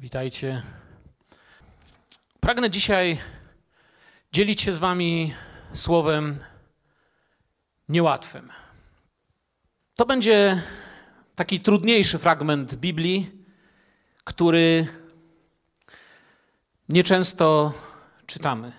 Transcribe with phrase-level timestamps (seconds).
[0.00, 0.62] Witajcie.
[2.40, 3.18] Pragnę dzisiaj
[4.32, 5.34] dzielić się z Wami
[5.72, 6.38] słowem
[7.88, 8.50] niełatwym.
[9.96, 10.62] To będzie
[11.34, 13.30] taki trudniejszy fragment Biblii,
[14.24, 14.86] który
[16.88, 17.72] nieczęsto
[18.26, 18.72] czytamy.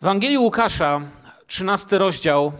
[0.00, 1.00] W Ewangelii Łukasza,
[1.46, 2.52] 13 rozdział,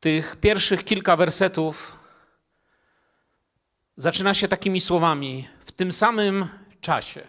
[0.00, 1.97] tych pierwszych kilka wersetów
[3.98, 6.48] zaczyna się takimi słowami: w tym samym
[6.80, 7.22] czasie.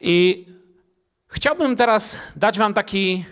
[0.00, 0.46] I
[1.28, 3.24] chciałbym teraz dać Wam taki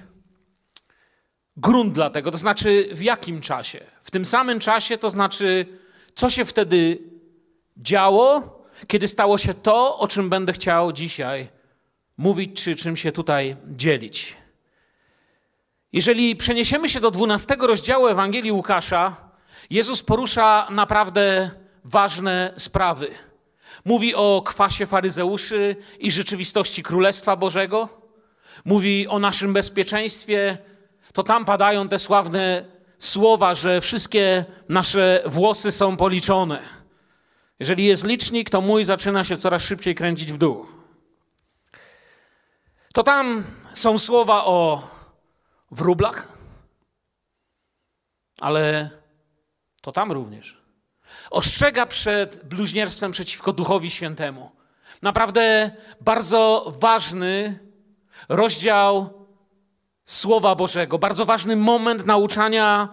[1.57, 3.81] grunt dla tego, to znaczy w jakim czasie.
[4.03, 5.67] W tym samym czasie, to znaczy,
[6.15, 6.99] co się wtedy
[7.77, 11.49] działo, kiedy stało się to, o czym będę chciał dzisiaj
[12.17, 14.37] mówić, czy czym się tutaj dzielić.
[15.93, 19.26] Jeżeli przeniesiemy się do 12 rozdziału Ewangelii Łukasza,
[19.71, 21.51] Jezus porusza naprawdę
[21.85, 23.11] ważne sprawy.
[23.85, 27.89] Mówi o kwasie faryzeuszy i rzeczywistości Królestwa Bożego.
[28.65, 30.59] Mówi o naszym bezpieczeństwie.
[31.13, 32.65] To tam padają te sławne
[32.99, 36.63] słowa, że wszystkie nasze włosy są policzone.
[37.59, 40.67] Jeżeli jest licznik, to mój zaczyna się coraz szybciej kręcić w dół.
[42.95, 44.89] To tam są słowa o
[45.71, 46.29] wróblach,
[48.41, 48.91] ale
[49.87, 50.57] to tam również.
[51.31, 54.51] Ostrzega przed bluźnierstwem przeciwko Duchowi Świętemu.
[55.03, 55.71] Naprawdę
[56.01, 57.59] bardzo ważny
[58.29, 59.11] rozdział
[60.05, 62.89] Słowa Bożego, bardzo ważny moment nauczania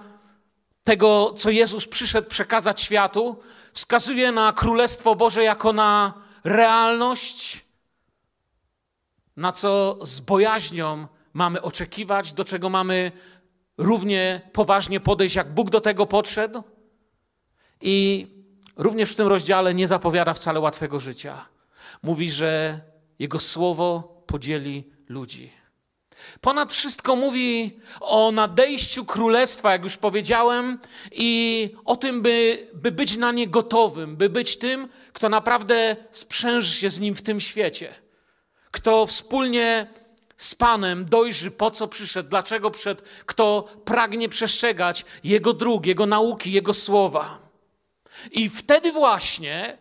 [0.83, 3.39] tego, co Jezus przyszedł przekazać światu.
[3.73, 7.65] Wskazuje na Królestwo Boże jako na realność,
[9.37, 13.11] na co z bojaźnią mamy oczekiwać, do czego mamy
[13.77, 16.63] równie poważnie podejść, jak Bóg do tego podszedł.
[17.83, 18.27] I
[18.75, 21.45] również w tym rozdziale nie zapowiada wcale łatwego życia.
[22.03, 22.79] Mówi, że
[23.19, 25.51] Jego słowo podzieli ludzi.
[26.41, 30.79] Ponad wszystko mówi o nadejściu królestwa, jak już powiedziałem,
[31.11, 36.75] i o tym, by, by być na nie gotowym, by być tym, kto naprawdę sprzęży
[36.75, 37.93] się z nim w tym świecie,
[38.71, 39.87] kto wspólnie
[40.37, 46.51] z Panem dojrzy, po co przyszedł, dlaczego przyszedł, kto pragnie przestrzegać Jego dróg, Jego nauki,
[46.51, 47.42] Jego słowa.
[48.31, 49.77] I wtedy właśnie,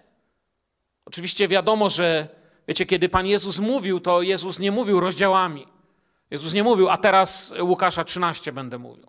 [1.06, 2.28] oczywiście wiadomo, że
[2.68, 5.66] wiecie, kiedy Pan Jezus mówił, to Jezus nie mówił rozdziałami.
[6.30, 9.06] Jezus nie mówił, a teraz Łukasza 13 będę mówił.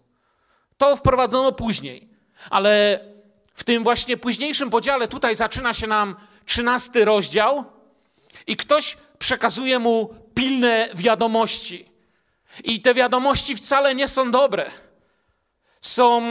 [0.78, 2.10] To wprowadzono później,
[2.50, 3.00] ale
[3.54, 7.66] w tym właśnie późniejszym podziale tutaj zaczyna się nam 13 rozdział
[8.48, 11.86] i ktoś przekazuje mu pilne wiadomości.
[12.64, 14.72] I te wiadomości wcale nie są dobre.
[15.82, 16.22] Są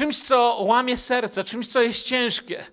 [0.00, 2.66] czymś, co łamie serce, czymś, co jest ciężkie.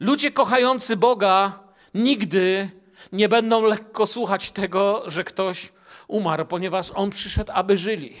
[0.00, 1.60] Ludzie kochający Boga
[1.94, 2.70] nigdy
[3.12, 5.72] nie będą lekko słuchać tego, że ktoś
[6.08, 8.16] umarł, ponieważ On przyszedł, aby żyli.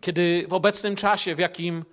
[0.00, 1.84] Kiedy w obecnym czasie, w jakim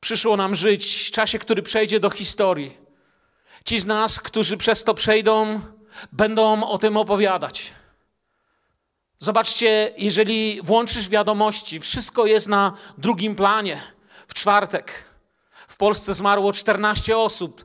[0.00, 2.76] przyszło nam żyć, czasie, który przejdzie do historii,
[3.64, 5.60] ci z nas, którzy przez to przejdą,
[6.12, 7.72] będą o tym opowiadać.
[9.18, 13.80] Zobaczcie, jeżeli włączysz wiadomości, wszystko jest na drugim planie.
[14.28, 15.04] W czwartek
[15.68, 17.64] w Polsce zmarło 14 osób,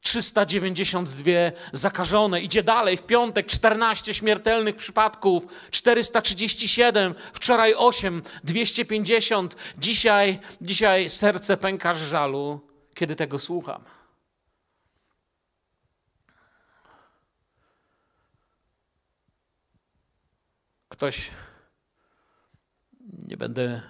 [0.00, 1.30] 392
[1.72, 2.40] zakażone.
[2.40, 2.96] Idzie dalej.
[2.96, 9.56] W piątek 14 śmiertelnych przypadków, 437, wczoraj 8, 250.
[9.78, 12.60] Dzisiaj, dzisiaj serce pęka z żalu,
[12.94, 13.84] kiedy tego słucham.
[21.02, 21.30] Ktoś,
[23.28, 23.82] nie będę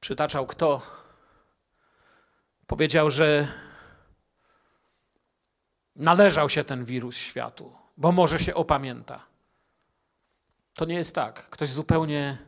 [0.00, 0.82] przytaczał kto,
[2.66, 3.48] powiedział, że
[5.96, 9.26] należał się ten wirus światu, bo może się opamięta.
[10.74, 11.50] To nie jest tak.
[11.50, 12.38] Ktoś zupełnie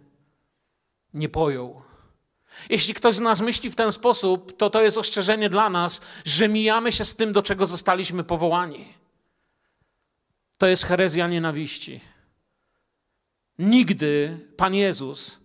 [1.15, 1.83] nie pojął.
[2.69, 6.49] Jeśli ktoś z nas myśli w ten sposób, to to jest ostrzeżenie dla nas, że
[6.49, 8.95] mijamy się z tym, do czego zostaliśmy powołani.
[10.59, 12.16] To jest herezja nienawiści.
[13.59, 15.39] Nigdy Pan Jezus,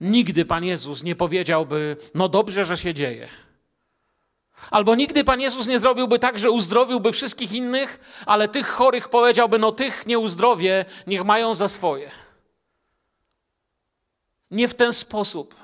[0.00, 3.28] nigdy Pan Jezus nie powiedziałby, no dobrze, że się dzieje.
[4.70, 9.58] Albo nigdy Pan Jezus nie zrobiłby tak, że uzdrowiłby wszystkich innych, ale tych chorych powiedziałby,
[9.58, 12.10] no tych nie uzdrowię, niech mają za swoje.
[14.50, 15.54] Nie w ten sposób.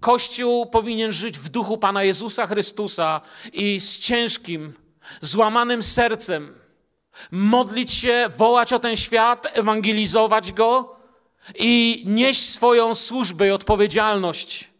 [0.00, 3.20] Kościół powinien żyć w duchu Pana Jezusa Chrystusa
[3.52, 4.72] i z ciężkim,
[5.20, 6.61] złamanym sercem
[7.30, 10.96] modlić się, wołać o ten świat, ewangelizować go
[11.54, 14.72] i nieść swoją służbę i odpowiedzialność.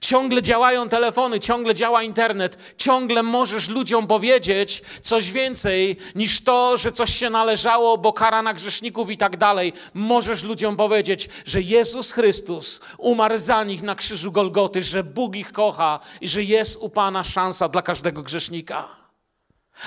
[0.00, 6.92] Ciągle działają telefony, ciągle działa internet, ciągle możesz ludziom powiedzieć coś więcej niż to, że
[6.92, 9.72] coś się należało, bo kara na grzeszników i tak dalej.
[9.94, 15.52] Możesz ludziom powiedzieć, że Jezus Chrystus umarł za nich na krzyżu Golgoty, że Bóg ich
[15.52, 19.03] kocha i że jest u Pana szansa dla każdego grzesznika.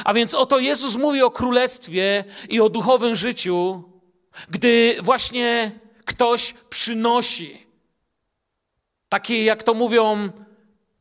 [0.05, 3.83] A więc oto Jezus mówi o królestwie i o duchowym życiu,
[4.49, 5.71] gdy właśnie
[6.05, 7.67] ktoś przynosi
[9.09, 10.29] takie, jak to mówią,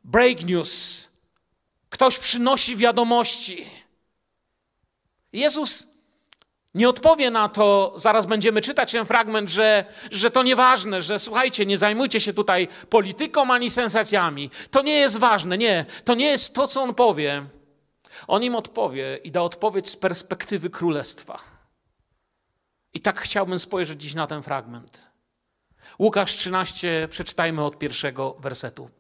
[0.05, 1.07] break news.
[1.91, 3.67] Ktoś przynosi wiadomości.
[5.33, 5.89] Jezus
[6.75, 11.67] nie odpowie na to, zaraz będziemy czytać ten fragment, że, że to nieważne, że słuchajcie,
[11.67, 14.51] nie zajmujcie się tutaj polityką ani sensacjami.
[14.71, 15.85] To nie jest ważne, nie.
[16.05, 17.47] To nie jest to, co on powie.
[18.27, 21.39] On im odpowie i da odpowiedź z perspektywy królestwa.
[22.95, 25.11] I tak chciałbym spojrzeć dziś na ten fragment.
[25.99, 28.91] Łukasz 13, przeczytajmy od pierwszego wersetu.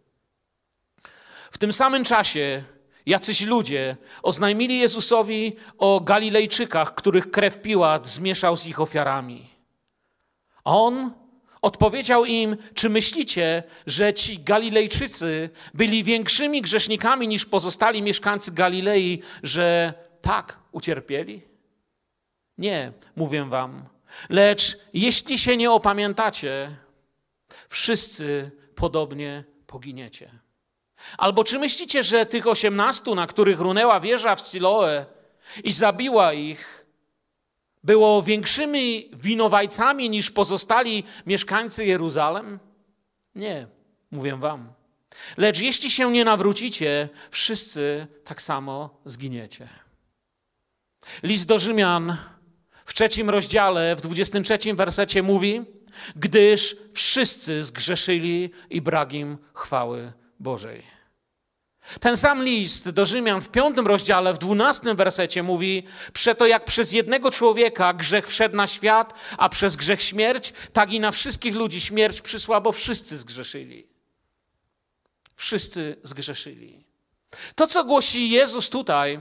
[1.50, 2.62] W tym samym czasie
[3.06, 9.50] jacyś ludzie oznajmili Jezusowi o Galilejczykach, których krew Piłat zmieszał z ich ofiarami.
[10.64, 11.25] A on
[11.62, 19.94] odpowiedział im: Czy myślicie, że ci Galilejczycy byli większymi grzesznikami niż pozostali mieszkańcy Galilei, że
[20.20, 21.42] tak ucierpieli?
[22.58, 23.84] Nie, mówię wam.
[24.28, 26.76] Lecz jeśli się nie opamiętacie,
[27.68, 30.30] wszyscy podobnie poginiecie.
[31.18, 35.06] Albo czy myślicie, że tych osiemnastu, na których runęła wieża w Siloe
[35.64, 36.85] i zabiła ich,
[37.86, 42.58] było większymi winowajcami niż pozostali mieszkańcy Jeruzalem?
[43.34, 43.66] Nie,
[44.10, 44.72] mówię wam.
[45.36, 49.68] Lecz jeśli się nie nawrócicie, wszyscy tak samo zginiecie.
[51.22, 52.16] List do Rzymian
[52.84, 55.64] w trzecim rozdziale, w dwudziestym trzecim wersecie mówi,
[56.16, 60.95] gdyż wszyscy zgrzeszyli i brak im chwały Bożej.
[62.00, 66.92] Ten sam list do Rzymian w piątym rozdziale, w dwunastym wersecie mówi: Przeto jak przez
[66.92, 71.80] jednego człowieka grzech wszedł na świat, a przez grzech śmierć, tak i na wszystkich ludzi
[71.80, 73.86] śmierć przyszła, bo wszyscy zgrzeszyli.
[75.36, 76.84] Wszyscy zgrzeszyli.
[77.54, 79.20] To, co głosi Jezus tutaj,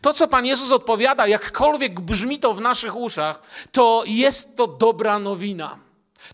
[0.00, 3.42] to, co Pan Jezus odpowiada, jakkolwiek brzmi to w naszych uszach,
[3.72, 5.78] to jest to dobra nowina.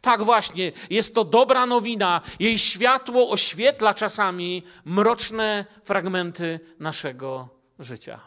[0.01, 2.21] Tak właśnie, jest to dobra nowina.
[2.39, 7.49] Jej światło oświetla czasami mroczne fragmenty naszego
[7.79, 8.21] życia.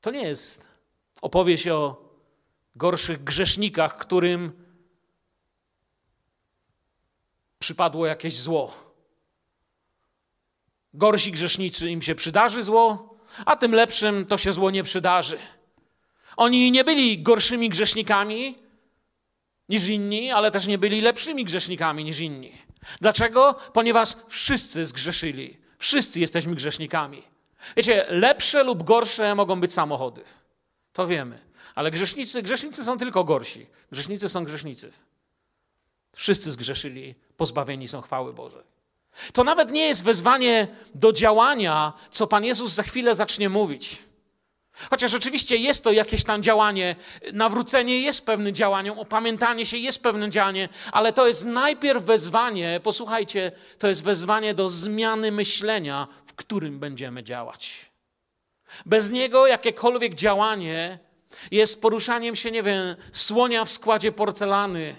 [0.00, 0.68] To nie jest
[1.22, 2.10] opowieść o
[2.76, 4.52] gorszych grzesznikach, którym
[7.58, 8.90] przypadło jakieś zło.
[10.94, 13.16] Gorsi grzesznicy im się przydarzy zło,
[13.46, 15.38] a tym lepszym to się zło nie przydarzy.
[16.36, 18.56] Oni nie byli gorszymi grzesznikami
[19.70, 22.52] niż inni, ale też nie byli lepszymi grzesznikami niż inni.
[23.00, 23.54] Dlaczego?
[23.72, 25.56] Ponieważ wszyscy zgrzeszyli.
[25.78, 27.22] Wszyscy jesteśmy grzesznikami.
[27.76, 30.22] Wiecie, lepsze lub gorsze mogą być samochody.
[30.92, 31.38] To wiemy.
[31.74, 33.66] Ale grzesznicy, grzesznicy są tylko gorsi.
[33.92, 34.92] Grzesznicy są grzesznicy.
[36.12, 38.62] Wszyscy zgrzeszyli, pozbawieni są chwały Bożej.
[39.32, 44.02] To nawet nie jest wezwanie do działania, co Pan Jezus za chwilę zacznie mówić.
[44.90, 46.96] Chociaż oczywiście jest to jakieś tam działanie,
[47.32, 53.52] nawrócenie jest pewnym działaniem, opamiętanie się jest pewnym działaniem, ale to jest najpierw wezwanie, posłuchajcie,
[53.78, 57.90] to jest wezwanie do zmiany myślenia, w którym będziemy działać.
[58.86, 60.98] Bez niego jakiekolwiek działanie
[61.50, 64.94] jest poruszaniem się, nie wiem, słonia w składzie porcelany.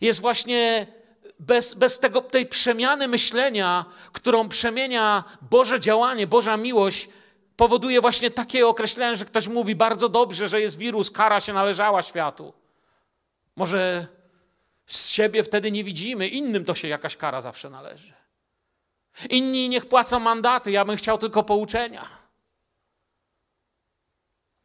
[0.00, 0.86] Jest właśnie
[1.38, 7.08] bez, bez tego, tej przemiany myślenia, którą przemienia Boże działanie, Boża miłość,
[7.56, 12.02] powoduje właśnie takie określenie, że ktoś mówi bardzo dobrze, że jest wirus, kara się należała
[12.02, 12.52] światu.
[13.56, 14.06] Może
[14.86, 18.14] z siebie wtedy nie widzimy, innym to się jakaś kara zawsze należy.
[19.30, 22.08] Inni niech płacą mandaty, ja bym chciał tylko pouczenia.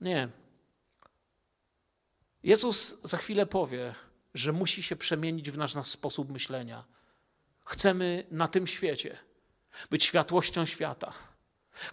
[0.02, 0.30] Nie.
[2.44, 3.96] Jezus za chwilę powie,
[4.34, 6.86] że musi się przemienić w nasz, nasz sposób myślenia.
[7.66, 9.18] Chcemy na tym świecie
[9.90, 11.14] być światłością świata.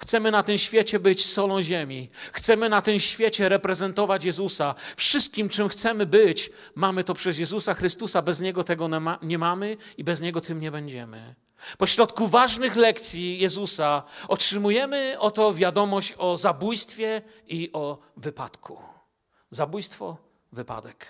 [0.00, 2.08] Chcemy na tym świecie być solą ziemi.
[2.32, 4.74] Chcemy na tym świecie reprezentować Jezusa.
[4.96, 8.22] Wszystkim, czym chcemy być, mamy to przez Jezusa Chrystusa.
[8.22, 8.88] Bez Niego tego
[9.22, 11.34] nie mamy i bez Niego tym nie będziemy.
[11.78, 18.78] Pośrodku ważnych lekcji Jezusa otrzymujemy oto wiadomość o zabójstwie i o wypadku.
[19.50, 20.16] Zabójstwo,
[20.52, 21.06] wypadek.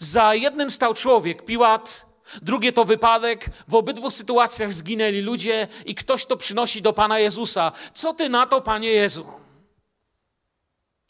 [0.00, 2.06] Za jednym stał człowiek, Piłat,
[2.42, 3.50] drugie to wypadek.
[3.68, 7.72] W obydwu sytuacjach zginęli ludzie i ktoś to przynosi do Pana Jezusa.
[7.94, 9.26] Co ty na to, Panie Jezu?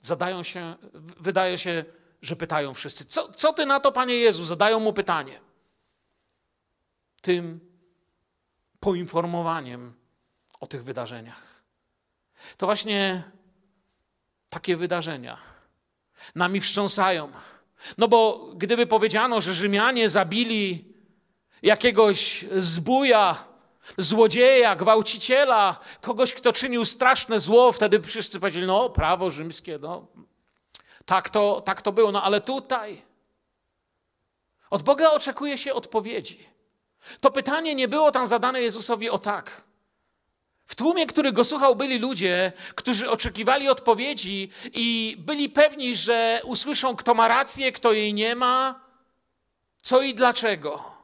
[0.03, 0.77] Zadają się,
[1.21, 1.85] wydaje się,
[2.23, 4.45] że pytają wszyscy: Co, co ty na to, panie Jezu?
[4.45, 5.41] Zadają mu pytanie.
[7.23, 7.61] Tym
[8.81, 9.93] poinformowaniem
[10.61, 11.63] o tych wydarzeniach.
[12.57, 13.23] To właśnie
[14.51, 15.39] takie wydarzenia
[16.35, 17.33] nami wstrząsają.
[17.99, 20.90] No bo gdyby powiedziano, że Rzymianie zabili
[21.63, 23.45] jakiegoś zbuja,
[23.99, 30.07] złodzieja, gwałciciela, kogoś, kto czynił straszne zło, wtedy wszyscy powiedzieli, no prawo rzymskie, no
[31.11, 32.13] tak to, tak to było.
[32.13, 33.03] No ale tutaj
[34.71, 36.49] od Boga oczekuje się odpowiedzi.
[37.21, 39.63] To pytanie nie było tam zadane Jezusowi o tak.
[40.67, 46.97] W tłumie, który go słuchał, byli ludzie, którzy oczekiwali odpowiedzi i byli pewni, że usłyszą,
[46.97, 48.81] kto ma rację, kto jej nie ma,
[49.83, 51.00] co i dlaczego.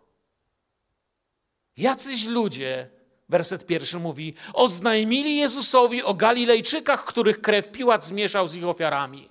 [1.76, 2.90] Jacyś ludzie,
[3.28, 9.28] werset pierwszy mówi, oznajmili Jezusowi o Galilejczykach, których krew Piłat zmieszał z ich ofiarami.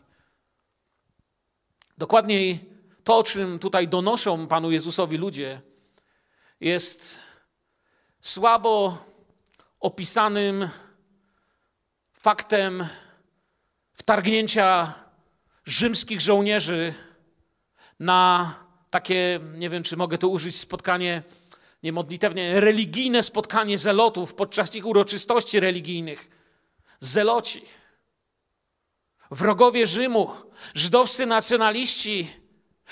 [1.97, 2.69] Dokładniej
[3.03, 5.61] to, o czym tutaj donoszą Panu Jezusowi ludzie,
[6.59, 7.19] jest
[8.21, 8.97] słabo
[9.79, 10.69] opisanym
[12.13, 12.87] faktem
[13.93, 14.93] wtargnięcia
[15.65, 16.93] rzymskich żołnierzy
[17.99, 18.53] na
[18.89, 21.23] takie, nie wiem czy mogę tu użyć spotkanie
[21.85, 26.29] niemodlitewnie, religijne spotkanie zelotów podczas ich uroczystości religijnych.
[26.99, 27.61] Zeloci,
[29.31, 30.31] wrogowie Rzymu,
[30.73, 32.27] żydowscy nacjonaliści,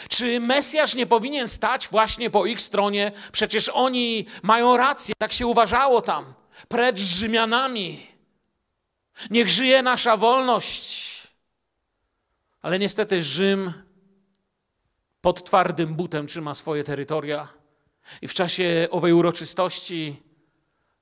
[0.09, 3.11] czy Mesjasz nie powinien stać właśnie po ich stronie?
[3.31, 6.33] Przecież oni mają rację, tak się uważało tam.
[6.67, 8.07] Precz z Rzymianami.
[9.29, 11.13] Niech żyje nasza wolność.
[12.61, 13.73] Ale niestety Rzym
[15.21, 17.62] pod twardym butem trzyma swoje terytoria.
[18.21, 20.23] I w czasie owej uroczystości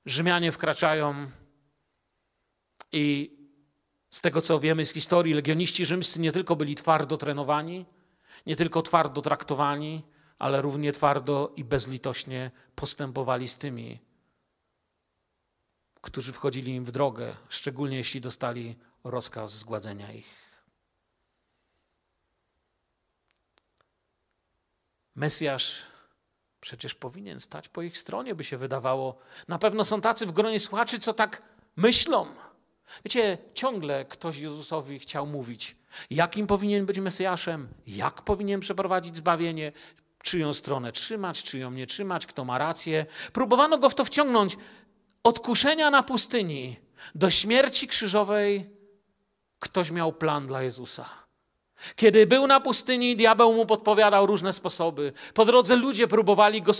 [0.06, 1.30] Rzymianie wkraczają
[2.92, 3.36] i
[4.10, 7.86] z tego co wiemy z historii, legioniści rzymscy nie tylko byli twardo trenowani,
[8.46, 10.02] nie tylko twardo traktowani,
[10.38, 13.98] ale równie twardo i bezlitośnie postępowali z tymi,
[16.00, 20.42] którzy wchodzili im w drogę, szczególnie jeśli dostali rozkaz zgładzenia ich.
[25.14, 25.91] Mesjasz
[26.62, 29.18] przecież powinien stać po ich stronie, by się wydawało.
[29.48, 31.42] Na pewno są tacy w gronie słuchaczy, co tak
[31.76, 32.26] myślą.
[33.04, 35.76] Wiecie, ciągle ktoś Jezusowi chciał mówić,
[36.10, 39.72] jakim powinien być Mesjaszem, jak powinien przeprowadzić zbawienie,
[40.22, 43.06] czyją stronę trzymać, czyją nie trzymać, kto ma rację.
[43.32, 44.56] Próbowano go w to wciągnąć.
[45.22, 46.76] Od kuszenia na pustyni
[47.14, 48.70] do śmierci krzyżowej
[49.58, 51.08] ktoś miał plan dla Jezusa.
[51.96, 55.12] Kiedy był na pustyni, diabeł mu podpowiadał różne sposoby.
[55.34, 56.72] Po drodze ludzie próbowali go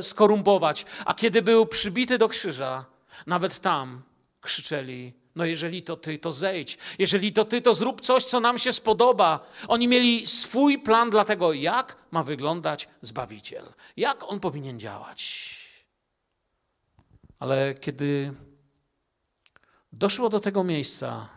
[0.00, 2.84] skorumpować, a kiedy był przybity do krzyża,
[3.26, 4.02] nawet tam
[4.40, 6.78] krzyczeli: no jeżeli to ty, to zejdź.
[6.98, 9.46] Jeżeli to ty, to zrób coś, co nam się spodoba.
[9.68, 13.64] Oni mieli swój plan dla tego, jak ma wyglądać Zbawiciel,
[13.96, 15.48] jak on powinien działać.
[17.38, 18.32] Ale kiedy
[19.92, 21.28] doszło do tego miejsca,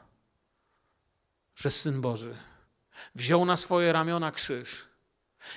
[1.56, 2.36] że Syn Boży
[3.16, 4.86] wziął na swoje ramiona krzyż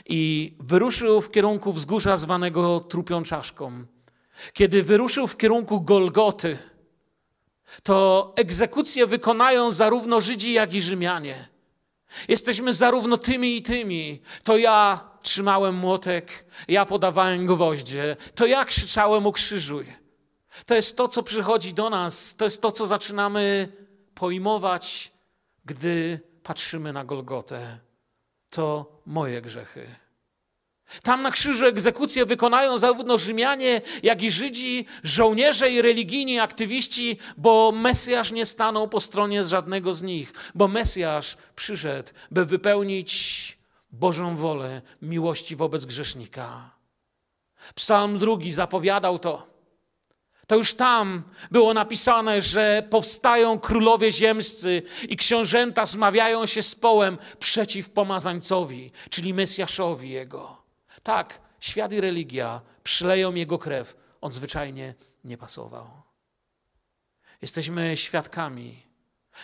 [0.06, 3.84] i wyruszył w kierunku wzgórza zwanego trupią czaszką,
[4.52, 6.58] kiedy wyruszył w kierunku Golgoty,
[7.82, 11.48] to egzekucje wykonają zarówno Żydzi, jak i Rzymianie.
[12.28, 14.22] Jesteśmy zarówno tymi i tymi.
[14.44, 19.86] To ja trzymałem młotek, ja podawałem gwoździe, to ja krzyczałem ukrzyżuj.
[20.66, 23.72] To jest to, co przychodzi do nas, to jest to, co zaczynamy
[24.14, 25.12] pojmować,
[25.64, 27.78] gdy patrzymy na Golgotę.
[28.50, 29.86] To moje grzechy.
[31.02, 37.72] Tam na krzyżu egzekucję wykonają zarówno Rzymianie, jak i Żydzi, żołnierze i religijni aktywiści, bo
[37.72, 43.58] Mesjasz nie stanął po stronie żadnego z nich, bo Mesjasz przyszedł, by wypełnić
[43.92, 46.70] Bożą wolę miłości wobec grzesznika.
[47.74, 49.53] Psalm drugi zapowiadał to.
[50.46, 57.18] To już tam było napisane, że powstają królowie ziemscy i książęta zmawiają się z połem
[57.38, 60.62] przeciw pomazańcowi, czyli Mesjaszowi jego.
[61.02, 63.96] Tak, świat i religia przyleją jego krew.
[64.20, 65.86] On zwyczajnie nie pasował.
[67.42, 68.86] Jesteśmy świadkami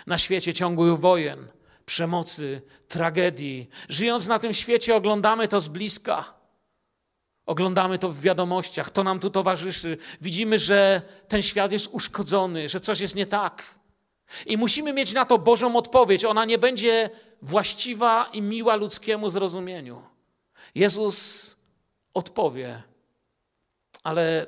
[0.06, 1.48] na świecie ciągłych wojen,
[1.86, 3.68] przemocy, tragedii.
[3.88, 6.39] Żyjąc na tym świecie, oglądamy to z bliska.
[7.50, 9.98] Oglądamy to w wiadomościach, to nam tu towarzyszy.
[10.20, 13.74] Widzimy, że ten świat jest uszkodzony, że coś jest nie tak.
[14.46, 16.24] I musimy mieć na to Bożą odpowiedź.
[16.24, 17.10] Ona nie będzie
[17.42, 20.02] właściwa i miła ludzkiemu zrozumieniu.
[20.74, 21.46] Jezus
[22.14, 22.82] odpowie,
[24.02, 24.46] ale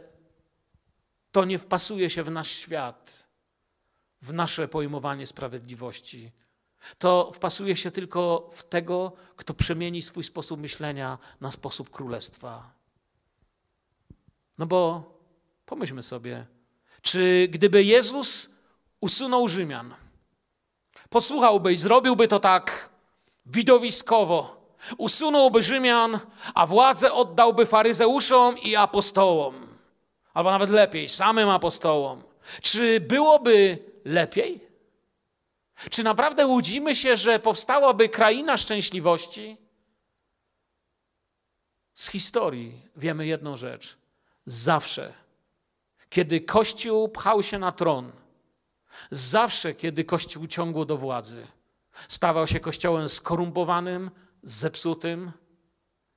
[1.32, 3.28] to nie wpasuje się w nasz świat,
[4.20, 6.30] w nasze pojmowanie sprawiedliwości.
[6.98, 12.81] to wpasuje się tylko w tego, kto przemieni swój sposób myślenia na sposób królestwa.
[14.58, 15.04] No bo
[15.66, 16.46] pomyślmy sobie,
[17.02, 18.50] czy gdyby Jezus
[19.00, 19.94] usunął Rzymian,
[21.10, 22.90] posłuchałby i zrobiłby to tak
[23.46, 24.62] widowiskowo,
[24.98, 26.18] usunąłby Rzymian,
[26.54, 29.66] a władzę oddałby faryzeuszom i apostołom,
[30.34, 32.22] albo nawet lepiej, samym apostołom,
[32.62, 34.72] czy byłoby lepiej?
[35.90, 39.56] Czy naprawdę łudzimy się, że powstałaby kraina szczęśliwości?
[41.94, 44.01] Z historii wiemy jedną rzecz.
[44.46, 45.12] Zawsze,
[46.10, 48.12] kiedy Kościół pchał się na tron,
[49.10, 51.46] zawsze, kiedy Kościół ciągło do władzy,
[52.08, 54.10] stawał się kościołem skorumpowanym,
[54.42, 55.32] zepsutym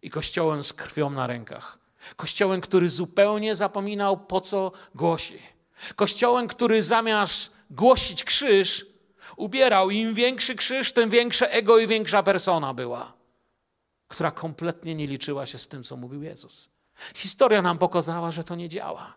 [0.01, 1.79] i kościołem z krwią na rękach.
[2.15, 5.39] Kościołem, który zupełnie zapominał, po co głosi.
[5.95, 8.85] Kościołem, który zamiast głosić krzyż,
[9.35, 9.89] ubierał.
[9.89, 13.13] Im większy krzyż, tym większe ego i większa persona była,
[14.07, 16.69] która kompletnie nie liczyła się z tym, co mówił Jezus.
[17.15, 19.13] Historia nam pokazała, że to nie działa.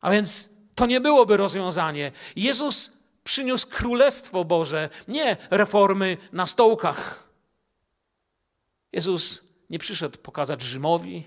[0.00, 2.12] A więc to nie byłoby rozwiązanie.
[2.36, 2.92] Jezus
[3.24, 7.28] przyniósł Królestwo Boże, nie reformy na stołkach.
[8.92, 11.26] Jezus nie przyszedł pokazać Rzymowi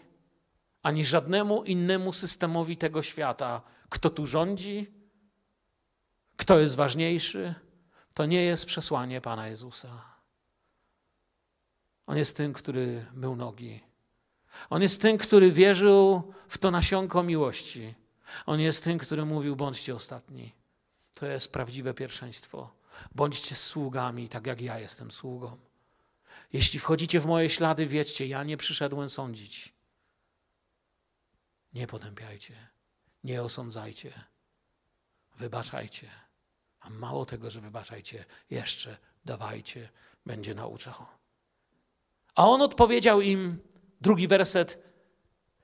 [0.83, 4.87] ani żadnemu innemu systemowi tego świata, kto tu rządzi,
[6.37, 7.55] kto jest ważniejszy,
[8.13, 9.89] to nie jest przesłanie Pana Jezusa.
[12.07, 13.88] On jest tym, który mył nogi.
[14.69, 17.95] On jest tym, który wierzył w to nasionko miłości.
[18.45, 20.55] On jest tym, który mówił: bądźcie ostatni.
[21.13, 22.71] To jest prawdziwe pierwszeństwo.
[23.15, 25.57] Bądźcie sługami, tak jak ja jestem sługą.
[26.53, 29.73] Jeśli wchodzicie w moje ślady, wiedzcie, ja nie przyszedłem sądzić.
[31.73, 32.53] Nie potępiajcie,
[33.23, 34.11] nie osądzajcie,
[35.37, 36.09] wybaczajcie.
[36.79, 39.89] A mało tego, że wybaczajcie, jeszcze dawajcie,
[40.25, 41.05] będzie nauczał.
[42.35, 43.59] A on odpowiedział im,
[44.01, 44.79] drugi werset,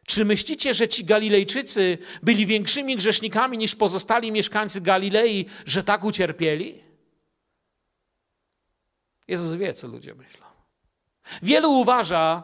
[0.05, 6.83] czy myślicie, że ci Galilejczycy byli większymi grzesznikami niż pozostali mieszkańcy Galilei, że tak ucierpieli?
[9.27, 10.45] Jezus wie, co ludzie myślą.
[11.43, 12.43] Wielu uważa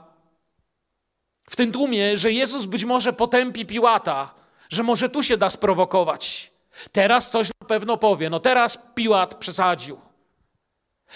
[1.50, 4.34] w tym tłumie, że Jezus być może potępi Piłata,
[4.70, 6.52] że może tu się da sprowokować.
[6.92, 8.30] Teraz coś na pewno powie.
[8.30, 10.00] No teraz Piłat przesadził.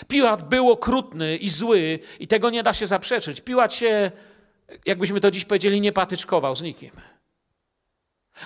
[0.08, 3.42] Piłat był okrutny i zły i tego nie da się zaprzeczyć.
[3.42, 4.12] Piłat się,
[4.86, 6.92] jakbyśmy to dziś powiedzieli, nie patyczkował z nikim.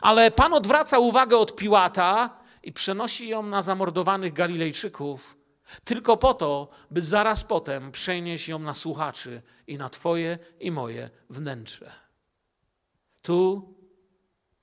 [0.02, 5.38] Ale Pan odwraca uwagę od Piłata i przenosi ją na zamordowanych Galilejczyków,
[5.84, 11.10] tylko po to, by zaraz potem przenieść ją na słuchaczy i na Twoje i moje
[11.30, 11.92] wnętrze.
[13.22, 13.74] Tu,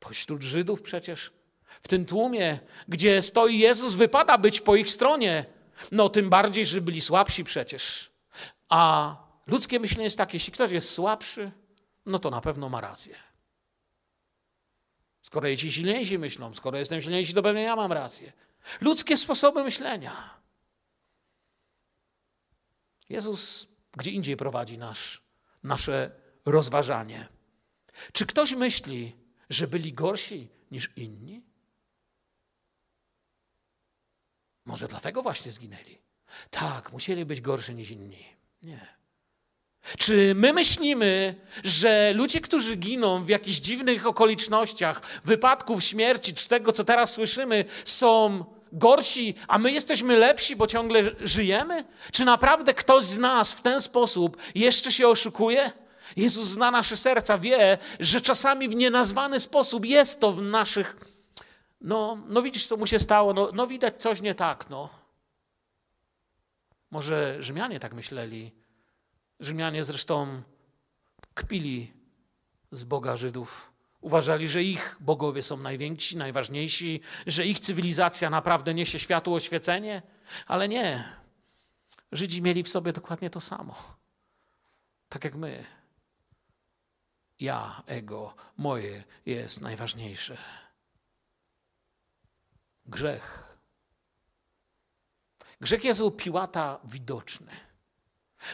[0.00, 1.32] pośród Żydów przecież,
[1.64, 5.44] w tym tłumie, gdzie stoi Jezus, wypada być po ich stronie.
[5.92, 8.10] No tym bardziej, że byli słabsi przecież.
[8.68, 11.52] A ludzkie myślenie jest takie, jeśli ktoś jest słabszy,
[12.06, 13.16] no to na pewno ma rację.
[15.22, 18.32] Skoro ci silniejsi myślą, skoro jestem silniejszy, to pewnie ja mam rację.
[18.80, 20.40] Ludzkie sposoby myślenia.
[23.08, 25.22] Jezus gdzie indziej prowadzi nasz,
[25.62, 26.10] nasze
[26.44, 27.28] rozważanie.
[28.12, 29.16] Czy ktoś myśli,
[29.50, 31.42] że byli gorsi niż inni?
[34.64, 35.98] Może dlatego właśnie zginęli.
[36.50, 38.26] Tak, musieli być gorsi niż inni.
[38.62, 38.95] Nie.
[39.98, 46.72] Czy my myślimy, że ludzie, którzy giną w jakichś dziwnych okolicznościach, wypadków, śmierci, czy tego,
[46.72, 51.84] co teraz słyszymy, są gorsi, a my jesteśmy lepsi, bo ciągle żyjemy?
[52.12, 55.70] Czy naprawdę ktoś z nas w ten sposób jeszcze się oszukuje?
[56.16, 60.96] Jezus zna nasze serca, wie, że czasami w nienazwany sposób jest to w naszych
[61.80, 64.88] no, no widzisz, co mu się stało, no, no widać coś nie tak, no.
[66.90, 68.52] Może Rzymianie tak myśleli.
[69.40, 70.42] Rzymianie zresztą
[71.34, 71.92] kpili
[72.70, 73.72] z Boga Żydów.
[74.00, 80.02] Uważali, że ich bogowie są najwięksi, najważniejsi, że ich cywilizacja naprawdę niesie światło oświecenie,
[80.46, 81.16] ale nie.
[82.12, 83.74] Żydzi mieli w sobie dokładnie to samo.
[85.08, 85.64] Tak jak my.
[87.40, 90.36] Ja, ego, moje jest najważniejsze
[92.88, 93.56] grzech.
[95.60, 97.52] Grzech jest Piłata widoczny.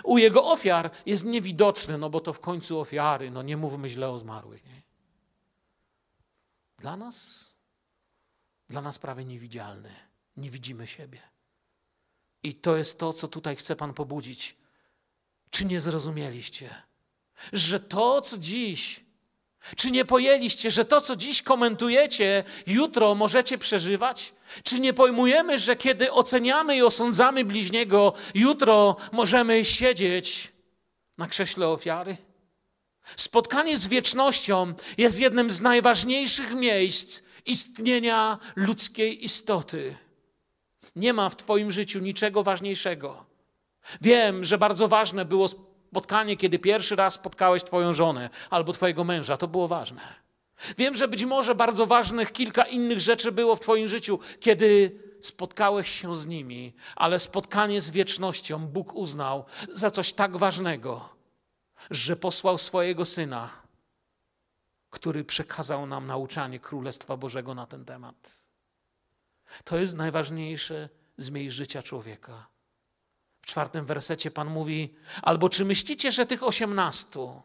[0.04, 4.10] U jego ofiar jest niewidoczny, no bo to w końcu ofiary, no nie mówmy źle
[4.10, 4.64] o zmarłych.
[4.64, 4.82] Nie?
[6.78, 7.48] Dla nas,
[8.68, 9.94] dla nas prawie niewidzialny.
[10.36, 11.20] Nie widzimy siebie.
[12.42, 14.56] I to jest to, co tutaj chce Pan pobudzić.
[15.50, 16.74] Czy nie zrozumieliście,
[17.52, 19.04] że to, co dziś
[19.76, 24.32] Czy nie pojęliście, że to, co dziś komentujecie, jutro możecie przeżywać?
[24.62, 30.52] Czy nie pojmujemy, że kiedy oceniamy i osądzamy bliźniego, jutro możemy siedzieć
[31.18, 32.16] na krześle ofiary?
[33.16, 39.96] Spotkanie z wiecznością jest jednym z najważniejszych miejsc istnienia ludzkiej istoty.
[40.96, 43.24] Nie ma w Twoim życiu niczego ważniejszego.
[44.00, 45.48] Wiem, że bardzo ważne było
[45.92, 49.36] spotkanie, kiedy pierwszy raz spotkałeś Twoją żonę albo Twojego męża.
[49.36, 50.00] To było ważne.
[50.78, 55.88] Wiem, że być może bardzo ważnych kilka innych rzeczy było w Twoim życiu, kiedy spotkałeś
[55.88, 61.08] się z nimi, ale spotkanie z wiecznością Bóg uznał za coś tak ważnego,
[61.90, 63.50] że posłał swojego syna,
[64.90, 68.42] który przekazał nam nauczanie Królestwa Bożego na ten temat.
[69.64, 72.51] To jest najważniejsze z miejsc życia człowieka.
[73.52, 77.42] Czwartym wersecie Pan mówi: Albo czy myślicie, że tych osiemnastu,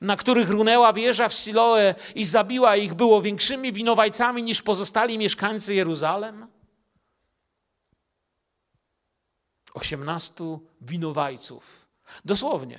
[0.00, 5.74] na których runęła wieża w Siloe i zabiła ich, było większymi winowajcami niż pozostali mieszkańcy
[5.74, 6.46] Jeruzalem?
[9.74, 11.88] Osiemnastu winowajców.
[12.24, 12.78] Dosłownie.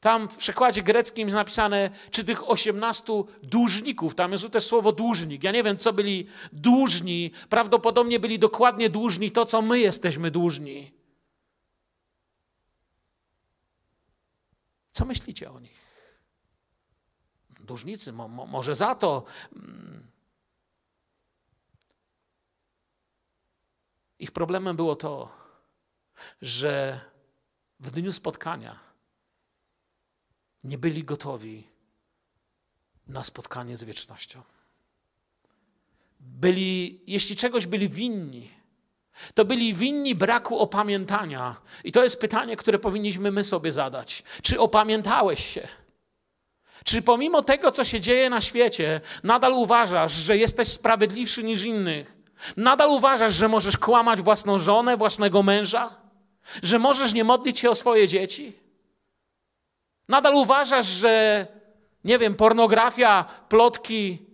[0.00, 5.44] Tam w przekładzie greckim jest napisane, czy tych osiemnastu dłużników, tam jest też słowo dłużnik.
[5.44, 7.30] Ja nie wiem, co byli dłużni.
[7.48, 11.01] Prawdopodobnie byli dokładnie dłużni to, co my jesteśmy dłużni.
[14.92, 15.82] Co myślicie o nich?
[17.60, 19.24] Dłużnicy, mo, mo, może za to.
[19.52, 20.10] Mm.
[24.18, 25.36] Ich problemem było to,
[26.42, 27.00] że
[27.80, 28.80] w dniu spotkania
[30.64, 31.68] nie byli gotowi
[33.06, 34.42] na spotkanie z wiecznością.
[36.20, 38.50] Byli, jeśli czegoś byli winni,
[39.34, 41.56] to byli winni braku opamiętania.
[41.84, 44.22] I to jest pytanie, które powinniśmy my sobie zadać.
[44.42, 45.68] Czy opamiętałeś się?
[46.84, 52.16] Czy pomimo tego, co się dzieje na świecie, nadal uważasz, że jesteś sprawiedliwszy niż innych?
[52.56, 55.90] Nadal uważasz, że możesz kłamać własną żonę, własnego męża?
[56.62, 58.52] Że możesz nie modlić się o swoje dzieci?
[60.08, 61.46] Nadal uważasz, że,
[62.04, 64.26] nie wiem, pornografia, plotki,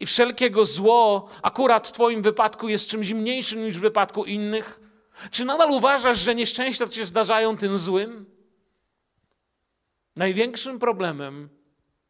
[0.00, 4.80] i wszelkiego zło akurat w Twoim wypadku jest czymś mniejszym niż w wypadku innych?
[5.30, 8.26] Czy nadal uważasz, że nieszczęścia ci się zdarzają tym złym?
[10.16, 11.48] Największym problemem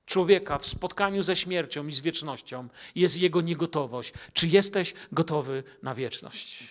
[0.07, 4.13] człowieka w spotkaniu ze śmiercią i z wiecznością jest jego niegotowość.
[4.33, 6.69] Czy jesteś gotowy na wieczność?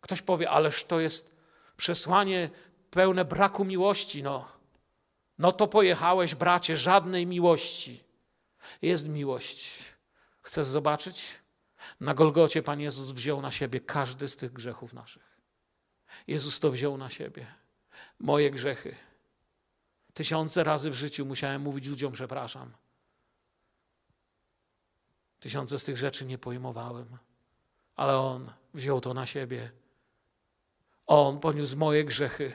[0.00, 1.36] Ktoś powie, ależ to jest
[1.76, 2.50] przesłanie
[2.90, 4.22] pełne braku miłości.
[4.22, 4.48] No,
[5.38, 8.07] no to pojechałeś, bracie, żadnej miłości.
[8.82, 9.84] Jest miłość.
[10.42, 11.34] Chcesz zobaczyć?
[12.00, 15.38] Na Golgocie Pan Jezus wziął na siebie każdy z tych grzechów naszych.
[16.26, 17.46] Jezus to wziął na siebie.
[18.18, 18.94] Moje grzechy.
[20.14, 22.72] Tysiące razy w życiu musiałem mówić ludziom przepraszam.
[25.40, 27.18] Tysiące z tych rzeczy nie pojmowałem,
[27.96, 29.70] ale On wziął to na siebie.
[31.06, 32.52] On poniósł moje grzechy.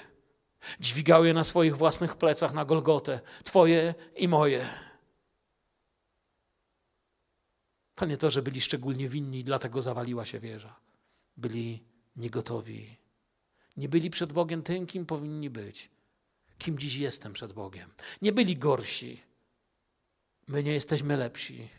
[0.80, 4.70] Dźwigał je na swoich własnych plecach na Golgotę, Twoje i moje.
[8.04, 10.76] To nie to, że byli szczególnie winni i dlatego zawaliła się wieża.
[11.38, 11.84] Byli
[12.16, 12.98] niegotowi.
[13.78, 15.90] Nie byli przed Bogiem tym, kim powinni być.
[16.58, 17.90] Kim dziś jestem przed Bogiem.
[18.22, 19.22] Nie byli gorsi.
[20.48, 21.70] My nie jesteśmy lepsi.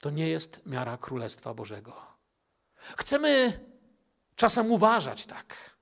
[0.00, 1.96] To nie jest miara Królestwa Bożego.
[2.96, 3.60] Chcemy
[4.36, 5.76] czasem uważać tak,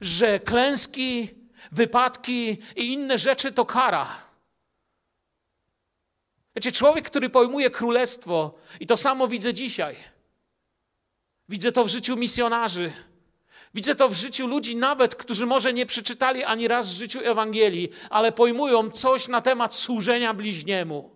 [0.00, 1.28] że klęski,
[1.72, 4.08] wypadki i inne rzeczy to kara.
[6.56, 9.96] Wiecie, człowiek, który pojmuje królestwo, i to samo widzę dzisiaj.
[11.48, 12.92] Widzę to w życiu misjonarzy.
[13.74, 17.90] Widzę to w życiu ludzi, nawet którzy może nie przeczytali ani raz w życiu Ewangelii,
[18.10, 21.10] ale pojmują coś na temat służenia bliźniemu.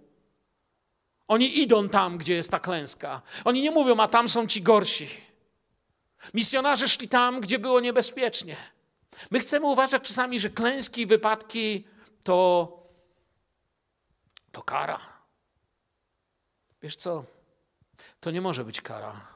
[1.28, 3.22] Oni idą tam, gdzie jest ta klęska.
[3.44, 5.08] Oni nie mówią, a tam są ci gorsi.
[6.34, 8.56] Misjonarze szli tam, gdzie było niebezpiecznie.
[9.30, 11.84] My chcemy uważać czasami, że klęski i wypadki
[12.24, 12.68] to,
[14.52, 15.17] to kara.
[16.82, 17.24] Wiesz co?
[18.20, 19.26] To nie może być kara,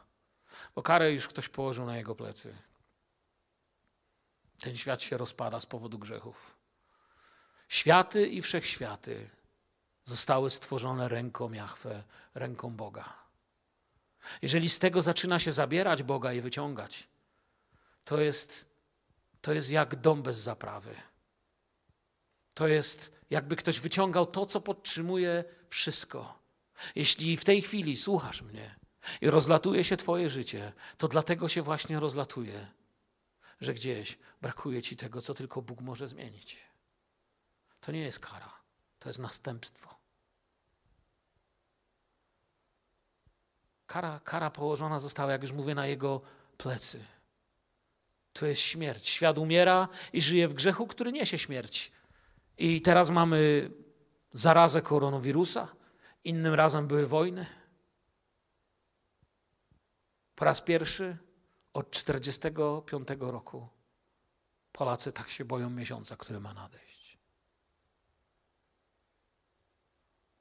[0.75, 2.57] bo karę już ktoś położył na jego plecy.
[4.61, 6.57] Ten świat się rozpada z powodu grzechów.
[7.69, 9.31] Światy i wszechświaty
[10.05, 12.03] zostały stworzone ręką Jahwe,
[12.35, 13.23] ręką Boga.
[14.43, 17.09] Jeżeli z tego zaczyna się zabierać Boga i wyciągać,
[18.05, 18.67] to jest,
[19.41, 20.95] to jest jak dom bez zaprawy.
[22.55, 26.42] To jest jakby ktoś wyciągał to, co podtrzymuje wszystko.
[26.95, 28.75] Jeśli w tej chwili słuchasz mnie
[29.21, 32.67] i rozlatuje się Twoje życie, to dlatego się właśnie rozlatuje,
[33.61, 36.67] że gdzieś brakuje Ci tego, co tylko Bóg może zmienić.
[37.81, 38.53] To nie jest kara,
[38.99, 40.03] to jest następstwo.
[43.87, 46.21] Kara, kara położona została, jak już mówię, na jego
[46.59, 47.05] plecy.
[48.33, 49.09] To jest śmierć.
[49.09, 51.93] Świat umiera i żyje w grzechu, który niesie śmierć.
[52.59, 53.71] I teraz mamy
[54.33, 55.69] zarazę koronawirusa,
[56.25, 57.47] innym razem były wojny.
[60.35, 61.17] Po raz pierwszy
[61.73, 63.69] od 1945 roku
[64.73, 67.19] Polacy tak się boją miesiąca, który ma nadejść.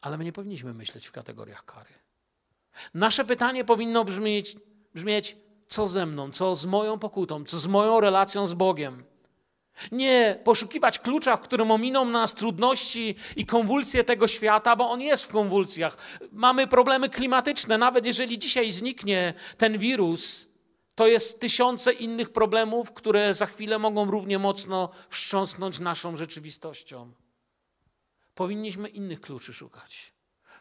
[0.01, 1.93] Ale my nie powinniśmy myśleć w kategoriach kary.
[2.93, 4.57] Nasze pytanie powinno brzmieć,
[4.93, 9.10] brzmieć co ze mną, co z moją pokutą, co z moją relacją z Bogiem.
[9.91, 15.23] Nie poszukiwać klucza, w którym ominą nas trudności i konwulsje tego świata, bo on jest
[15.23, 15.97] w konwulsjach.
[16.31, 17.77] Mamy problemy klimatyczne.
[17.77, 20.47] Nawet jeżeli dzisiaj zniknie ten wirus,
[20.95, 27.11] to jest tysiące innych problemów, które za chwilę mogą równie mocno wstrząsnąć naszą rzeczywistością.
[28.35, 30.13] Powinniśmy innych kluczy szukać.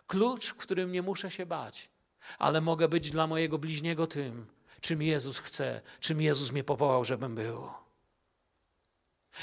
[0.06, 1.90] Klucz, w którym nie muszę się bać,
[2.38, 4.46] ale mogę być dla mojego bliźniego tym,
[4.80, 7.68] czym Jezus chce, czym Jezus mnie powołał, żebym był.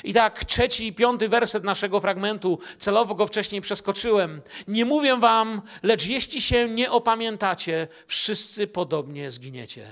[0.03, 4.41] I tak trzeci i piąty werset naszego fragmentu, celowo go wcześniej przeskoczyłem.
[4.67, 9.87] Nie mówię wam, lecz jeśli się nie opamiętacie, wszyscy podobnie zginiecie.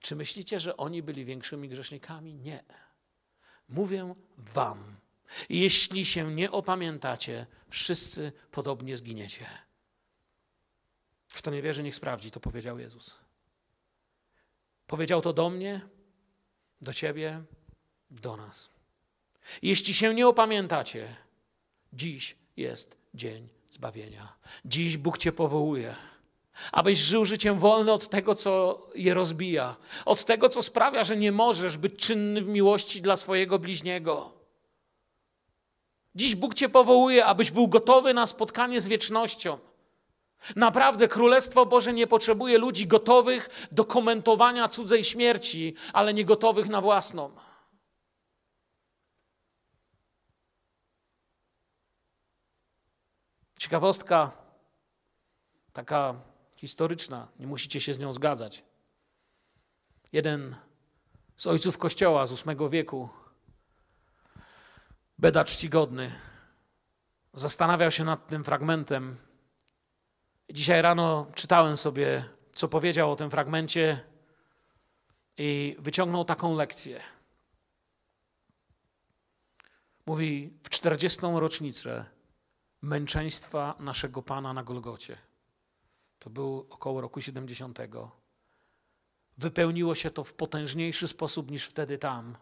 [0.00, 2.34] Czy myślicie, że oni byli większymi grzesznikami?
[2.34, 2.64] Nie.
[3.68, 4.96] Mówię wam,
[5.48, 9.46] jeśli się nie opamiętacie, wszyscy podobnie zginiecie.
[11.34, 13.14] Kto nie wierzy, niech sprawdzi, to powiedział Jezus.
[14.86, 15.80] Powiedział to do mnie,
[16.80, 17.42] do ciebie,
[18.10, 18.75] do nas.
[19.62, 21.08] Jeśli się nie opamiętacie,
[21.92, 24.32] dziś jest dzień zbawienia.
[24.64, 25.94] Dziś Bóg cię powołuje,
[26.72, 31.32] abyś żył życiem wolne od tego, co je rozbija, od tego, co sprawia, że nie
[31.32, 34.32] możesz być czynny w miłości dla swojego bliźniego.
[36.14, 39.58] Dziś Bóg cię powołuje, abyś był gotowy na spotkanie z wiecznością.
[40.56, 46.80] Naprawdę Królestwo Boże nie potrzebuje ludzi gotowych do komentowania cudzej śmierci, ale nie gotowych na
[46.80, 47.30] własną.
[53.66, 54.32] Ciekawostka,
[55.72, 56.14] taka
[56.56, 58.64] historyczna, nie musicie się z nią zgadzać.
[60.12, 60.56] Jeden
[61.36, 63.08] z ojców Kościoła z VIII wieku,
[65.18, 66.12] Beda Czcigodny,
[67.32, 69.16] zastanawiał się nad tym fragmentem.
[70.50, 72.24] Dzisiaj rano czytałem sobie,
[72.54, 74.00] co powiedział o tym fragmencie
[75.38, 77.00] i wyciągnął taką lekcję.
[80.06, 81.20] Mówi, w 40.
[81.34, 82.15] rocznicę
[82.86, 85.18] męczeństwa naszego Pana na Golgocie.
[86.18, 87.78] To był około roku 70.
[89.38, 92.36] Wypełniło się to w potężniejszy sposób niż wtedy tam.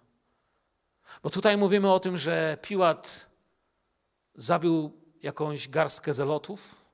[1.22, 3.30] Bo tutaj mówimy o tym, że Piłat
[4.34, 6.84] zabił jakąś garstkę zelotów,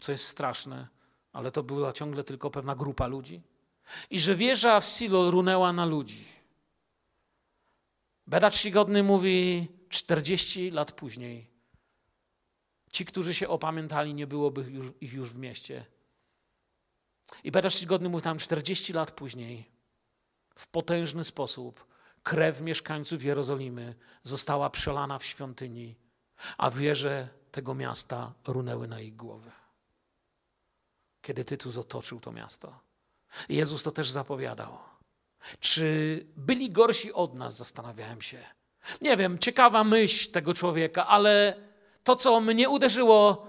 [0.00, 0.88] co jest straszne,
[1.32, 3.42] ale to była ciągle tylko pewna grupa ludzi.
[4.10, 6.26] I że wieża w Silo runęła na ludzi.
[8.26, 11.49] Beda Czcigodny mówi 40 lat później
[12.90, 15.86] Ci, którzy się opamiętali, nie byłoby już, ich już w mieście.
[17.44, 19.70] I Bedasz Czcigodny mówi tam 40 lat później,
[20.54, 21.86] w potężny sposób,
[22.22, 25.96] krew mieszkańców Jerozolimy została przelana w świątyni,
[26.58, 29.50] a wieże tego miasta runęły na ich głowy.
[31.22, 32.80] Kiedy Tytus otoczył to miasto.
[33.48, 34.78] Jezus to też zapowiadał.
[35.60, 38.38] Czy byli gorsi od nas, zastanawiałem się.
[39.00, 41.56] Nie wiem, ciekawa myśl tego człowieka, ale
[42.10, 43.46] to, co mnie uderzyło,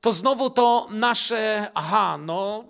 [0.00, 2.64] to znowu to nasze, aha, no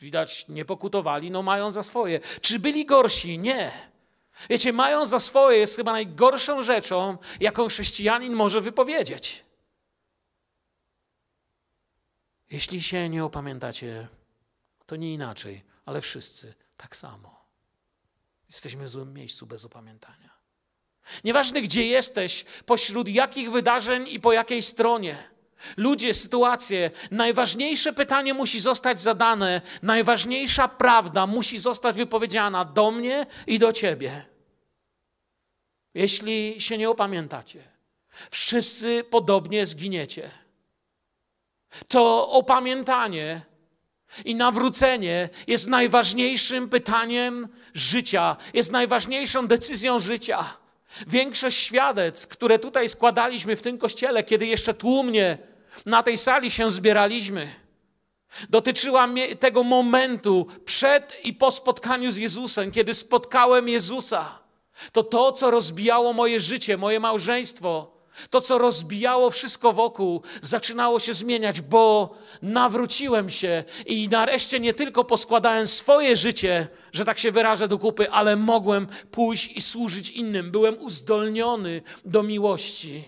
[0.00, 2.20] widać nie pokutowali, no mają za swoje.
[2.40, 3.38] Czy byli gorsi?
[3.38, 3.72] Nie.
[4.50, 9.44] Wiecie, mają za swoje jest chyba najgorszą rzeczą, jaką chrześcijanin może wypowiedzieć.
[12.50, 14.08] Jeśli się nie opamiętacie,
[14.86, 17.44] to nie inaczej, ale wszyscy tak samo.
[18.48, 20.33] Jesteśmy w złym miejscu bez opamiętania.
[21.24, 25.16] Nieważne, gdzie jesteś, pośród jakich wydarzeń i po jakiej stronie.
[25.76, 33.58] Ludzie, sytuacje, najważniejsze pytanie musi zostać zadane, najważniejsza prawda musi zostać wypowiedziana do mnie i
[33.58, 34.24] do ciebie.
[35.94, 37.62] Jeśli się nie opamiętacie,
[38.30, 40.30] wszyscy podobnie zginiecie.
[41.88, 43.40] To opamiętanie
[44.24, 50.63] i nawrócenie jest najważniejszym pytaniem życia, jest najważniejszą decyzją życia.
[51.06, 55.38] Większość świadectw, które tutaj składaliśmy w tym kościele, kiedy jeszcze tłumnie
[55.86, 57.54] na tej sali się zbieraliśmy,
[58.50, 59.08] dotyczyła
[59.40, 64.38] tego momentu przed i po spotkaniu z Jezusem, kiedy spotkałem Jezusa.
[64.92, 67.93] To to, co rozbijało moje życie, moje małżeństwo,
[68.30, 75.04] To, co rozbijało wszystko wokół, zaczynało się zmieniać, bo nawróciłem się i nareszcie nie tylko
[75.04, 80.50] poskładałem swoje życie, że tak się wyrażę do kupy, ale mogłem pójść i służyć innym.
[80.50, 83.04] Byłem uzdolniony do miłości,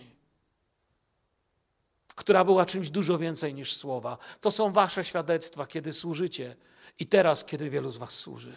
[2.14, 4.18] która była czymś dużo więcej niż słowa.
[4.40, 6.56] To są wasze świadectwa, kiedy służycie
[6.98, 8.52] i teraz, kiedy wielu z was służy.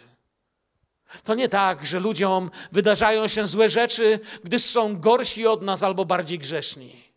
[1.24, 6.04] To nie tak, że ludziom wydarzają się złe rzeczy, gdy są gorsi od nas albo
[6.04, 7.12] bardziej grzeszni.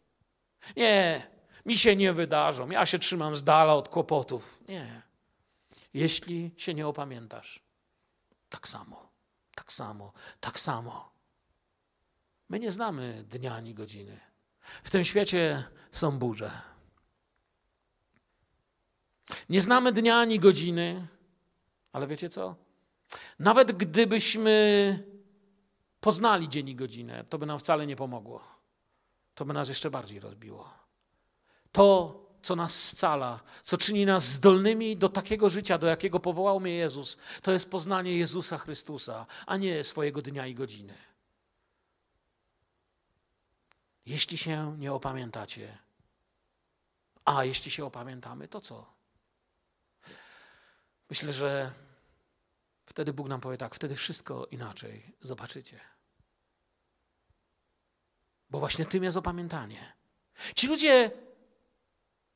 [0.75, 1.27] Nie,
[1.65, 2.69] mi się nie wydarzą.
[2.69, 4.63] Ja się trzymam z dala od kłopotów.
[4.67, 5.01] Nie.
[5.93, 7.59] Jeśli się nie opamiętasz,
[8.49, 9.09] tak samo,
[9.55, 11.11] tak samo, tak samo.
[12.49, 14.19] My nie znamy dnia ani godziny.
[14.83, 16.51] W tym świecie są burze.
[19.49, 21.07] Nie znamy dnia ani godziny,
[21.91, 22.62] ale wiecie co?
[23.39, 24.99] Nawet gdybyśmy
[25.99, 28.43] poznali dzień i godzinę, to by nam wcale nie pomogło.
[29.35, 30.73] To by nas jeszcze bardziej rozbiło.
[31.71, 36.73] To, co nas scala, co czyni nas zdolnymi do takiego życia, do jakiego powołał mnie
[36.73, 40.93] Jezus, to jest poznanie Jezusa Chrystusa, a nie swojego dnia i godziny.
[44.05, 45.77] Jeśli się nie opamiętacie,
[47.25, 48.93] a jeśli się opamiętamy, to co?
[51.09, 51.71] Myślę, że
[52.93, 55.79] Wtedy Bóg nam powie tak, wtedy wszystko inaczej zobaczycie.
[58.49, 59.93] Bo właśnie tym jest opamiętanie.
[60.55, 61.11] Ci ludzie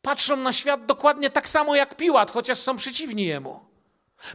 [0.01, 3.65] patrzą na świat dokładnie tak samo jak Piłat, chociaż są przeciwni jemu.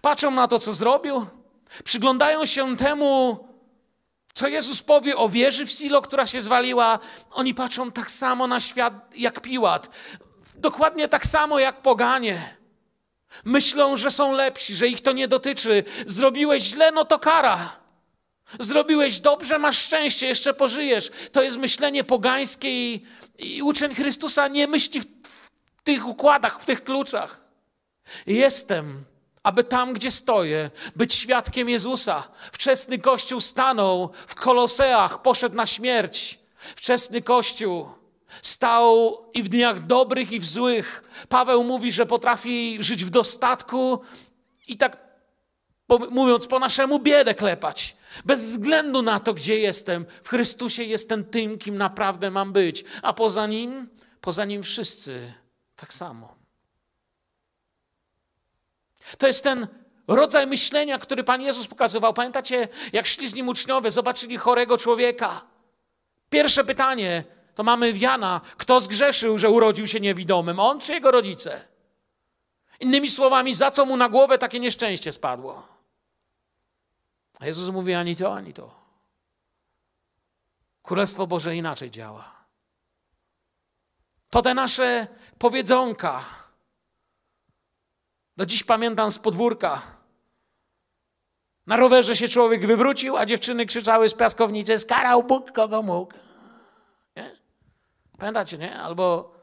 [0.03, 1.27] Patrzą na to, co zrobił,
[1.85, 3.39] przyglądają się temu,
[4.35, 6.99] co Jezus powie o wieży w Silo, która się zwaliła.
[7.31, 9.91] Oni patrzą tak samo na świat jak Piłat,
[10.55, 12.62] dokładnie tak samo jak poganie.
[13.45, 15.85] Myślą, że są lepsi, że ich to nie dotyczy.
[16.07, 17.77] Zrobiłeś źle, no to kara.
[18.61, 21.11] Zrobiłeś dobrze, masz szczęście, jeszcze pożyjesz.
[21.33, 23.07] To jest myślenie pogańskie i,
[23.39, 25.07] i uczeń Chrystusa nie myśli w,
[25.77, 27.41] w tych układach, w tych kluczach.
[28.27, 29.05] Jestem,
[29.43, 32.29] aby tam, gdzie stoję, być świadkiem Jezusa.
[32.53, 36.39] Wczesny Kościół stanął w Koloseach, poszedł na śmierć.
[36.59, 37.89] Wczesny Kościół
[38.43, 41.03] Stał i w dniach dobrych, i w złych.
[41.29, 44.01] Paweł mówi, że potrafi żyć w dostatku
[44.69, 44.97] i tak
[46.11, 47.97] mówiąc po naszemu biedę klepać.
[48.25, 52.85] Bez względu na to, gdzie jestem, w Chrystusie jestem tym, kim naprawdę mam być.
[53.03, 53.89] A poza nim,
[54.21, 55.33] poza nim wszyscy
[55.77, 56.37] tak samo.
[59.19, 59.67] To jest ten
[60.09, 62.15] rodzaj myślenia, który Pan Jezus pokazywał.
[62.15, 65.43] Pamiętacie, jak szli z nim uczniowie, zobaczyli chorego człowieka.
[66.31, 71.11] Pierwsze pytanie, to mamy w Jana, kto zgrzeszył, że urodził się niewidomym, on czy jego
[71.11, 71.69] rodzice?
[72.81, 75.67] Innymi słowami, za co mu na głowę takie nieszczęście spadło?
[77.41, 78.83] A Jezus mówi ani to, ani to.
[80.83, 82.33] Królestwo Boże inaczej działa.
[84.31, 85.07] To te nasze
[85.39, 86.25] powiedzonka.
[88.37, 89.83] Do dziś pamiętam z podwórka.
[91.67, 96.13] Na rowerze się człowiek wywrócił, a dziewczyny krzyczały z piaskownicy: Skarał Bóg, kogo mógł.
[98.23, 98.81] Pamiętacie, nie?
[98.81, 99.35] Albo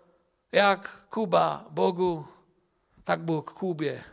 [0.52, 2.26] jak Kuba Bogu,
[3.06, 4.04] tak Bóg Kubie.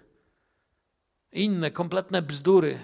[1.32, 2.78] Inne kompletne bzdury,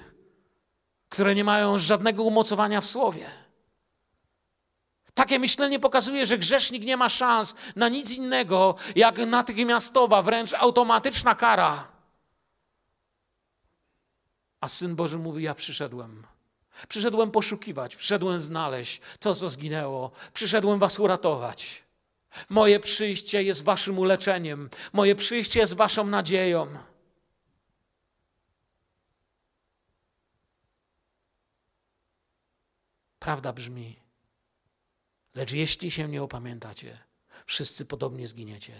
[1.09, 3.31] które nie mają żadnego umocowania w słowie.
[5.15, 11.35] Takie myślenie pokazuje, że grzesznik nie ma szans na nic innego, jak natychmiastowa, wręcz automatyczna
[11.35, 11.89] kara.
[14.61, 16.27] A Syn Boży mówi: Ja przyszedłem,
[16.89, 20.11] Przyszedłem poszukiwać, przyszedłem znaleźć to, co zginęło.
[20.33, 21.83] Przyszedłem was uratować.
[22.49, 24.71] Moje przyjście jest waszym uleczeniem.
[24.93, 26.67] Moje przyjście jest waszą nadzieją.
[33.19, 33.97] Prawda brzmi,
[35.35, 36.99] lecz jeśli się nie opamiętacie,
[37.47, 38.75] wszyscy podobnie zginiecie.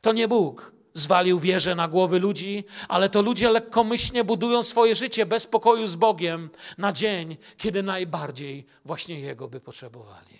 [0.00, 5.26] To nie Bóg, zwalił wieżę na głowy ludzi, ale to ludzie lekkomyślnie budują swoje życie
[5.26, 10.38] bez pokoju z Bogiem na dzień, kiedy najbardziej właśnie Jego by potrzebowali.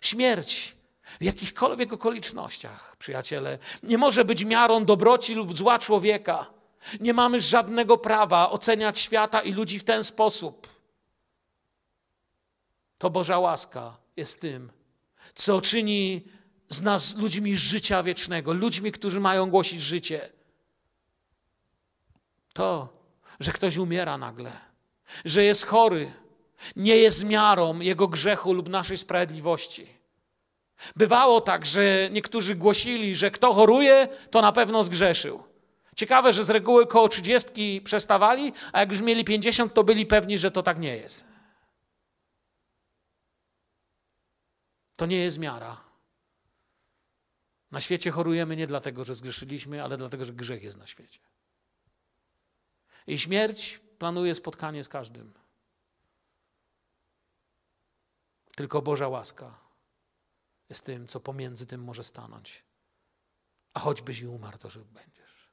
[0.00, 0.76] Śmierć
[1.20, 6.46] w jakichkolwiek okolicznościach, przyjaciele, nie może być miarą dobroci lub zła człowieka.
[7.00, 10.68] Nie mamy żadnego prawa oceniać świata i ludzi w ten sposób.
[12.98, 14.72] To Boża łaska jest tym,
[15.34, 16.24] co czyni
[16.68, 20.28] z nas ludźmi życia wiecznego, ludźmi, którzy mają głosić życie.
[22.52, 22.88] To,
[23.40, 24.52] że ktoś umiera nagle,
[25.24, 26.12] że jest chory,
[26.76, 29.86] nie jest miarą jego grzechu lub naszej sprawiedliwości.
[30.96, 35.42] Bywało tak, że niektórzy głosili, że kto choruje, to na pewno zgrzeszył.
[35.96, 40.38] Ciekawe, że z reguły koło trzydziestki przestawali, a jak już mieli pięćdziesiąt, to byli pewni,
[40.38, 41.24] że to tak nie jest.
[44.96, 45.76] To nie jest miara.
[47.70, 51.20] Na świecie chorujemy nie dlatego, że zgrzeszyliśmy, ale dlatego, że grzech jest na świecie.
[53.06, 55.34] I śmierć planuje spotkanie z każdym.
[58.56, 59.58] Tylko Boża łaska
[60.68, 62.64] jest tym, co pomiędzy tym może stanąć.
[63.74, 65.50] A choćbyś i umarł, to żył będziesz.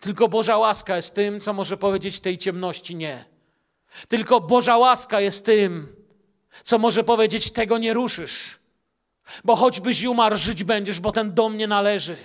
[0.00, 3.24] Tylko Boża łaska jest tym, co może powiedzieć tej ciemności nie.
[4.08, 5.96] Tylko Boża łaska jest tym,
[6.64, 8.63] co może powiedzieć tego nie ruszysz.
[9.44, 12.16] Bo choćbyś umarł, żyć będziesz, bo ten dom nie należy.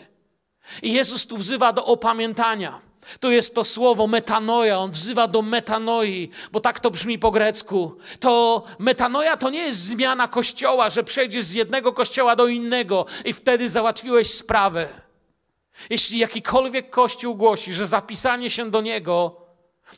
[0.82, 2.82] I Jezus tu wzywa do opamiętania.
[3.20, 7.98] To jest to słowo metanoja, on wzywa do metanoi, bo tak to brzmi po grecku.
[8.20, 13.34] To metanoja to nie jest zmiana kościoła, że przejdziesz z jednego kościoła do innego i
[13.34, 14.88] wtedy załatwiłeś sprawę.
[15.90, 19.36] Jeśli jakikolwiek kościół głosi, że zapisanie się do niego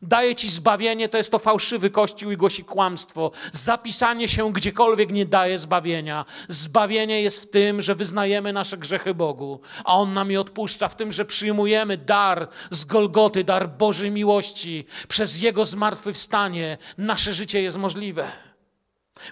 [0.02, 3.32] daje ci zbawienie, to jest to fałszywy kościół i głosi kłamstwo.
[3.52, 6.26] Zapisanie się gdziekolwiek nie daje zbawienia.
[6.48, 10.96] Zbawienie jest w tym, że wyznajemy nasze grzechy Bogu, a On nam je odpuszcza, w
[10.96, 14.86] tym, że przyjmujemy dar z Golgoty, dar Bożej miłości.
[15.08, 18.32] Przez Jego zmartwychwstanie nasze życie jest możliwe.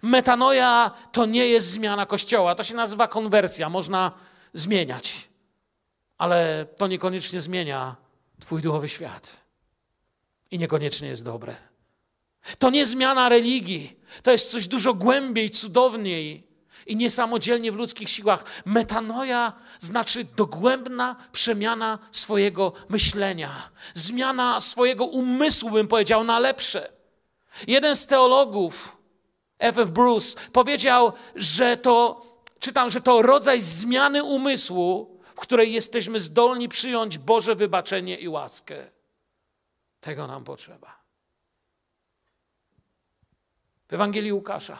[0.02, 4.12] Metanoja to nie jest zmiana kościoła, to się nazywa konwersja, można
[4.54, 5.30] zmieniać,
[6.18, 7.96] ale to niekoniecznie zmienia
[8.40, 9.49] Twój duchowy świat
[10.52, 11.56] i niekoniecznie jest dobre.
[12.60, 16.48] To nie zmiana religii, to jest coś dużo głębiej, cudowniej
[16.88, 18.44] i niesamodzielnie w ludzkich siłach.
[18.66, 26.92] Metanoja znaczy dogłębna przemiana swojego myślenia, zmiana swojego umysłu, bym powiedział, na lepsze.
[27.68, 28.98] Jeden z teologów,
[29.60, 29.90] F.F.
[29.90, 32.26] Bruce, powiedział, że to,
[32.60, 38.99] czytam, że to rodzaj zmiany umysłu, w której jesteśmy zdolni przyjąć Boże wybaczenie i łaskę.
[40.02, 41.00] Tego nam potrzeba.
[43.88, 44.78] W Ewangelii Łukasza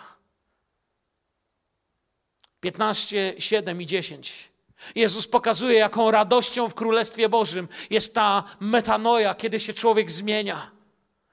[2.60, 4.50] 15, 7 i 10.
[4.96, 10.72] Jezus pokazuje, jaką radością w Królestwie Bożym jest ta metanoja, kiedy się człowiek zmienia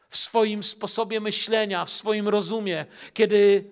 [0.09, 3.71] w swoim sposobie myślenia, w swoim rozumie, kiedy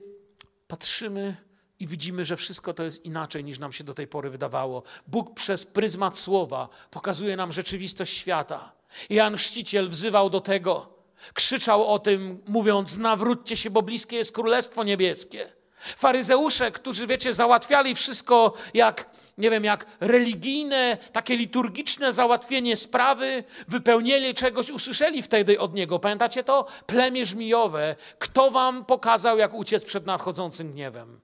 [0.67, 1.37] patrzymy
[1.81, 4.83] i widzimy, że wszystko to jest inaczej niż nam się do tej pory wydawało.
[5.07, 8.73] Bóg przez pryzmat słowa pokazuje nam rzeczywistość świata.
[9.11, 10.95] Jan Chrzciciel wzywał do tego,
[11.35, 15.49] krzyczał o tym, mówiąc: Nawróćcie się, bo bliskie jest Królestwo Niebieskie.
[15.97, 24.35] Faryzeusze, którzy, wiecie, załatwiali wszystko jak, nie wiem, jak religijne, takie liturgiczne załatwienie sprawy, wypełnienie
[24.35, 25.99] czegoś, usłyszeli wtedy od niego.
[25.99, 26.67] Pamiętacie to?
[26.87, 27.97] Plemię żmijowe.
[28.19, 31.21] Kto wam pokazał, jak uciec przed nadchodzącym gniewem?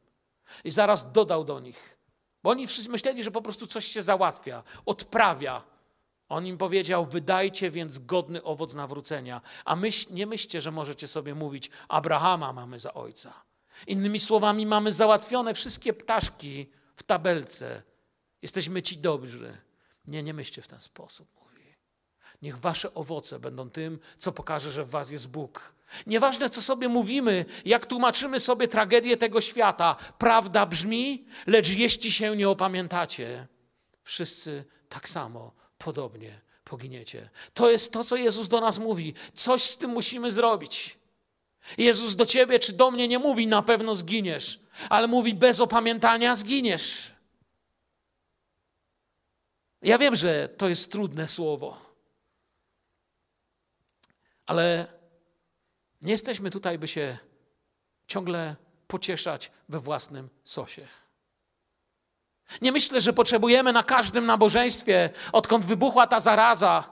[0.65, 1.99] I zaraz dodał do nich,
[2.43, 5.63] bo oni wszyscy myśleli, że po prostu coś się załatwia, odprawia.
[6.31, 9.41] On im powiedział: Wydajcie więc godny owoc nawrócenia.
[9.65, 13.43] A myśl, nie myślcie, że możecie sobie mówić: Abrahama mamy za ojca.
[13.87, 17.83] Innymi słowami, mamy załatwione wszystkie ptaszki w tabelce.
[18.43, 19.57] Jesteśmy ci dobrzy.
[20.07, 21.75] Nie, nie myślcie w ten sposób, mówi.
[22.43, 25.75] Niech wasze owoce będą tym, co pokaże, że w was jest Bóg.
[26.07, 32.37] Nieważne, co sobie mówimy, jak tłumaczymy sobie tragedię tego świata, prawda brzmi, lecz jeśli się
[32.37, 33.47] nie opamiętacie,
[34.05, 37.31] wszyscy tak samo podobnie poginiecie.
[37.55, 39.15] To jest to, co Jezus do nas mówi.
[39.35, 40.99] Coś z tym musimy zrobić.
[41.79, 46.35] Jezus do ciebie czy do mnie nie mówi, na pewno zginiesz, ale mówi, bez opamiętania
[46.35, 47.13] zginiesz.
[49.83, 51.95] Ja wiem, że to jest trudne słowo,
[54.47, 54.87] ale
[56.03, 57.19] nie jesteśmy tutaj, by się
[58.07, 58.57] ciągle
[58.87, 60.89] pocieszać we własnym sosie.
[62.63, 66.85] Nie myślę, że potrzebujemy na każdym nabożeństwie, odkąd wybuchła ta zaraza,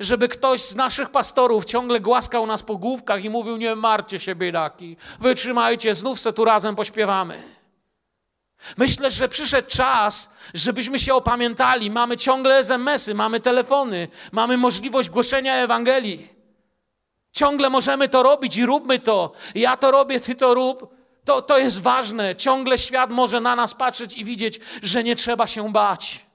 [0.00, 4.34] żeby ktoś z naszych pastorów ciągle głaskał nas po główkach i mówił: Nie marcie się,
[4.34, 7.42] biedaki, wytrzymajcie, znów se tu razem pośpiewamy.
[8.76, 11.90] Myślę, że przyszedł czas, żebyśmy się opamiętali.
[11.90, 16.28] Mamy ciągle SMS-y, mamy telefony, mamy możliwość głoszenia Ewangelii.
[17.32, 19.32] Ciągle możemy to robić i róbmy to.
[19.54, 20.97] Ja to robię, ty to rób.
[21.28, 22.36] To, to jest ważne.
[22.36, 26.26] Ciągle świat może na nas patrzeć i widzieć, że nie trzeba się bać.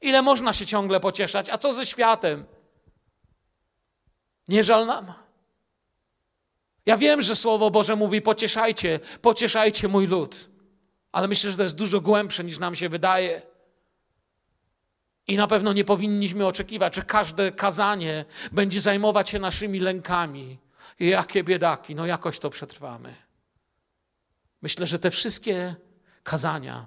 [0.00, 1.48] Ile można się ciągle pocieszać?
[1.50, 2.44] A co ze światem?
[4.48, 5.12] Nie żal nam.
[6.86, 10.50] Ja wiem, że Słowo Boże mówi: pocieszajcie, pocieszajcie mój lud.
[11.12, 13.42] Ale myślę, że to jest dużo głębsze niż nam się wydaje.
[15.26, 20.58] I na pewno nie powinniśmy oczekiwać, że każde kazanie będzie zajmować się naszymi lękami,
[21.00, 23.14] Jakie biedaki, no jakoś to przetrwamy.
[24.62, 25.74] Myślę, że te wszystkie
[26.22, 26.86] kazania,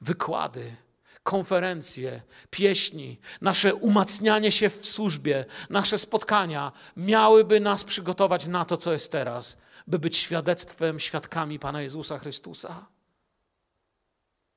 [0.00, 0.76] wykłady,
[1.22, 8.92] konferencje, pieśni, nasze umacnianie się w służbie, nasze spotkania miałyby nas przygotować na to, co
[8.92, 12.86] jest teraz, by być świadectwem, świadkami Pana Jezusa Chrystusa.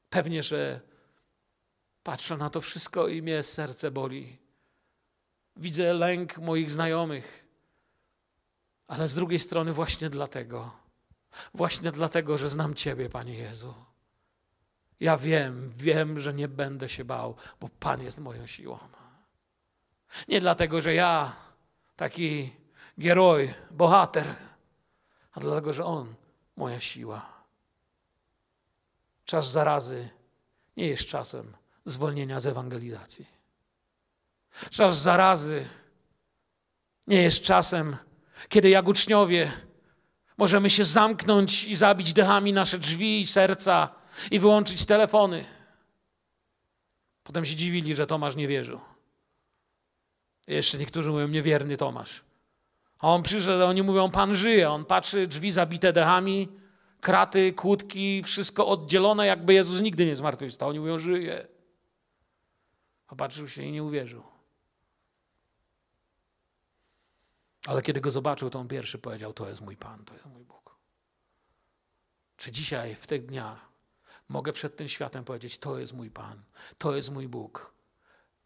[0.09, 0.81] Pewnie, że
[2.03, 4.37] patrzę na to wszystko i mnie serce boli.
[5.55, 7.47] Widzę lęk moich znajomych,
[8.87, 10.71] ale z drugiej strony właśnie dlatego,
[11.53, 13.73] właśnie dlatego, że znam Ciebie, Panie Jezu.
[14.99, 18.79] Ja wiem, wiem, że nie będę się bał, bo Pan jest moją siłą.
[20.27, 21.35] Nie dlatego, że ja
[21.95, 22.53] taki
[22.99, 24.35] gieroj, bohater,
[25.31, 26.15] a dlatego, że On
[26.55, 27.43] moja siła.
[29.25, 30.09] Czas zarazy
[30.77, 31.53] nie jest czasem
[31.85, 33.25] zwolnienia z ewangelizacji.
[34.69, 35.65] Czas zarazy
[37.07, 37.97] nie jest czasem,
[38.49, 39.51] kiedy jak uczniowie
[40.37, 43.89] możemy się zamknąć i zabić dechami nasze drzwi i serca
[44.31, 45.45] i wyłączyć telefony.
[47.23, 48.79] Potem się dziwili, że Tomasz nie wierzył.
[50.47, 52.21] Jeszcze niektórzy mówią, niewierny Tomasz.
[52.99, 54.69] A on przyszedł, oni mówią, Pan żyje.
[54.69, 56.47] On patrzy, drzwi zabite dechami,
[57.01, 60.69] kraty, kłódki, wszystko oddzielone, jakby Jezus nigdy nie zmartwychwstał.
[60.69, 61.47] Oni mówią, żyje.
[63.07, 64.32] Popatrzył się i nie uwierzył.
[67.67, 70.43] Ale kiedy go zobaczył, to on pierwszy powiedział: To jest mój Pan, to jest mój
[70.43, 70.75] Bóg.
[72.37, 73.69] Czy dzisiaj, w tych dniach,
[74.29, 76.43] mogę przed tym światem powiedzieć: To jest mój Pan,
[76.77, 77.73] to jest mój Bóg.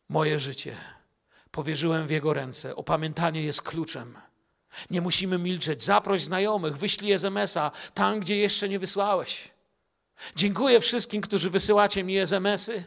[0.09, 0.77] Moje życie
[1.51, 2.75] powierzyłem w Jego ręce.
[2.75, 4.17] Opamiętanie jest kluczem.
[4.89, 5.83] Nie musimy milczeć.
[5.83, 9.53] Zaproś znajomych, wyślij SMS-a tam, gdzie jeszcze nie wysłałeś.
[10.35, 12.83] Dziękuję wszystkim, którzy wysyłacie mi SMS-y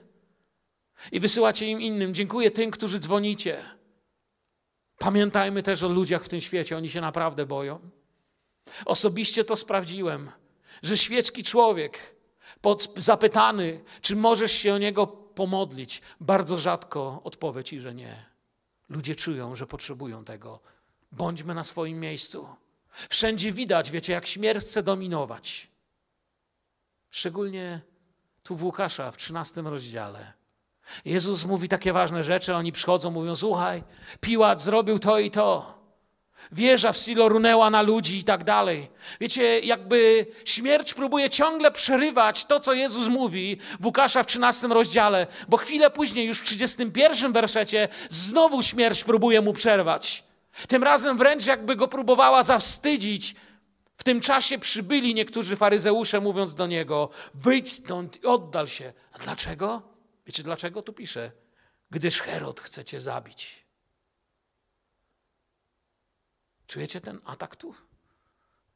[1.12, 2.14] i wysyłacie im innym.
[2.14, 3.79] Dziękuję tym, którzy dzwonicie.
[5.00, 7.80] Pamiętajmy też o ludziach w tym świecie, oni się naprawdę boją.
[8.84, 10.30] Osobiście to sprawdziłem,
[10.82, 12.16] że świecki człowiek,
[12.60, 18.26] pod, zapytany, czy możesz się o niego pomodlić, bardzo rzadko odpowie ci, że nie.
[18.88, 20.60] Ludzie czują, że potrzebują tego.
[21.12, 22.48] Bądźmy na swoim miejscu.
[23.08, 25.70] Wszędzie widać, wiecie, jak śmierć chce dominować.
[27.10, 27.80] Szczególnie
[28.42, 30.39] tu w Łukasza w 13 rozdziale.
[31.04, 33.82] Jezus mówi takie ważne rzeczy, oni przychodzą, mówią: Słuchaj,
[34.20, 35.80] Piłat zrobił to i to.
[36.52, 38.90] Wieża w Silo runęła na ludzi i tak dalej.
[39.20, 45.26] Wiecie, jakby śmierć próbuje ciągle przerywać to, co Jezus mówi w Łukasza w 13 rozdziale,
[45.48, 50.24] bo chwilę później, już w 31 wersecie, znowu śmierć próbuje mu przerwać.
[50.68, 53.34] Tym razem wręcz jakby go próbowała zawstydzić.
[53.96, 58.92] W tym czasie przybyli niektórzy faryzeusze, mówiąc do niego: Wyjdź stąd i oddal się.
[59.12, 59.89] A dlaczego?
[60.30, 61.32] Wiecie dlaczego tu pisze?
[61.90, 63.64] Gdyż Herod chce cię zabić.
[66.66, 67.74] Czujecie ten atak tu?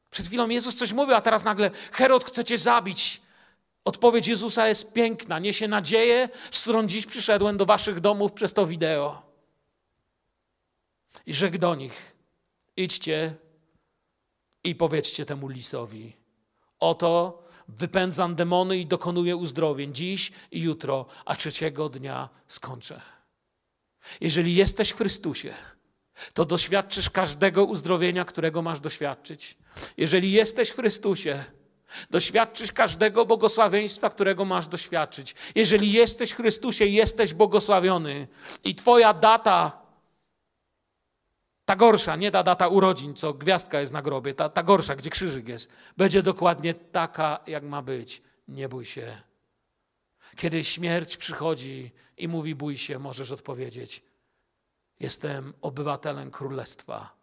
[0.09, 3.21] Przed chwilą Jezus coś mówił, a teraz nagle Herod chce cię zabić.
[3.85, 8.67] Odpowiedź Jezusa jest piękna, niesie nadzieję, z którą dziś przyszedłem do waszych domów przez to
[8.67, 9.21] wideo.
[11.25, 12.15] I rzekł do nich,
[12.77, 13.35] idźcie
[14.63, 16.17] i powiedzcie temu lisowi,
[16.79, 23.01] oto wypędzam demony i dokonuję uzdrowień dziś i jutro, a trzeciego dnia skończę.
[24.21, 25.53] Jeżeli jesteś w Chrystusie,
[26.33, 29.57] to doświadczysz każdego uzdrowienia, którego masz doświadczyć.
[29.97, 31.43] Jeżeli jesteś w Chrystusie,
[32.09, 35.35] doświadczysz każdego błogosławieństwa, którego masz doświadczyć.
[35.55, 38.27] Jeżeli jesteś w Chrystusie, jesteś błogosławiony
[38.63, 39.84] i Twoja data
[41.65, 45.09] ta gorsza, nie ta data urodzin, co gwiazdka jest na grobie, ta, ta gorsza, gdzie
[45.09, 48.21] krzyżyk jest, będzie dokładnie taka, jak ma być.
[48.47, 49.21] Nie bój się.
[50.35, 54.03] Kiedy śmierć przychodzi i mówi bój się, możesz odpowiedzieć:
[54.99, 57.15] Jestem obywatelem królestwa.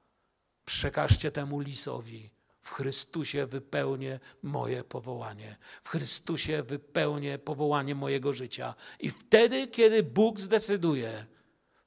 [0.64, 2.30] Przekażcie temu lisowi.
[2.62, 5.56] W Chrystusie wypełnię moje powołanie.
[5.82, 8.74] W Chrystusie wypełnię powołanie mojego życia.
[9.00, 11.26] I wtedy, kiedy Bóg zdecyduje,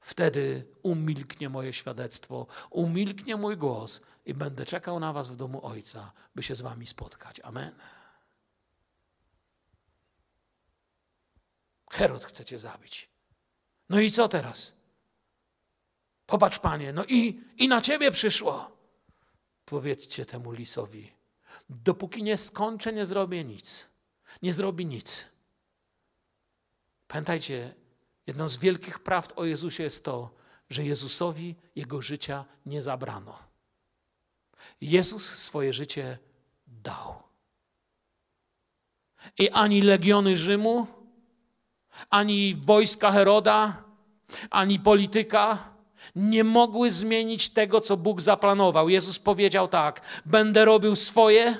[0.06, 6.12] Wtedy umilknie moje świadectwo, umilknie mój głos i będę czekał na Was w domu Ojca,
[6.34, 7.40] by się z Wami spotkać.
[7.40, 7.74] Amen.
[11.90, 13.08] Herod chce Cię zabić.
[13.88, 14.72] No i co teraz?
[16.26, 18.76] Popatrz, panie, no i, i na ciebie przyszło.
[19.64, 21.12] Powiedzcie temu lisowi,
[21.70, 23.86] dopóki nie skończę, nie zrobię nic.
[24.42, 25.24] Nie zrobi nic.
[27.08, 27.74] Pamiętajcie,
[28.26, 30.30] Jedną z wielkich prawd o Jezusie jest to,
[30.70, 33.38] że Jezusowi jego życia nie zabrano.
[34.80, 36.18] Jezus swoje życie
[36.66, 37.22] dał.
[39.38, 40.86] I ani legiony Rzymu,
[42.10, 43.82] ani wojska Heroda,
[44.50, 45.76] ani polityka
[46.16, 48.88] nie mogły zmienić tego, co Bóg zaplanował.
[48.88, 51.56] Jezus powiedział tak: Będę robił swoje,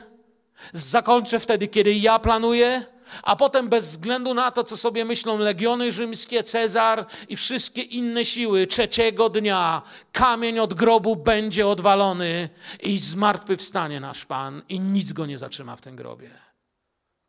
[0.72, 5.92] zakończę wtedy, kiedy ja planuję a potem bez względu na to, co sobie myślą legiony
[5.92, 9.82] rzymskie, Cezar i wszystkie inne siły, trzeciego dnia
[10.12, 12.48] kamień od grobu będzie odwalony
[12.82, 16.30] i zmartwychwstanie nasz Pan i nic go nie zatrzyma w tym grobie.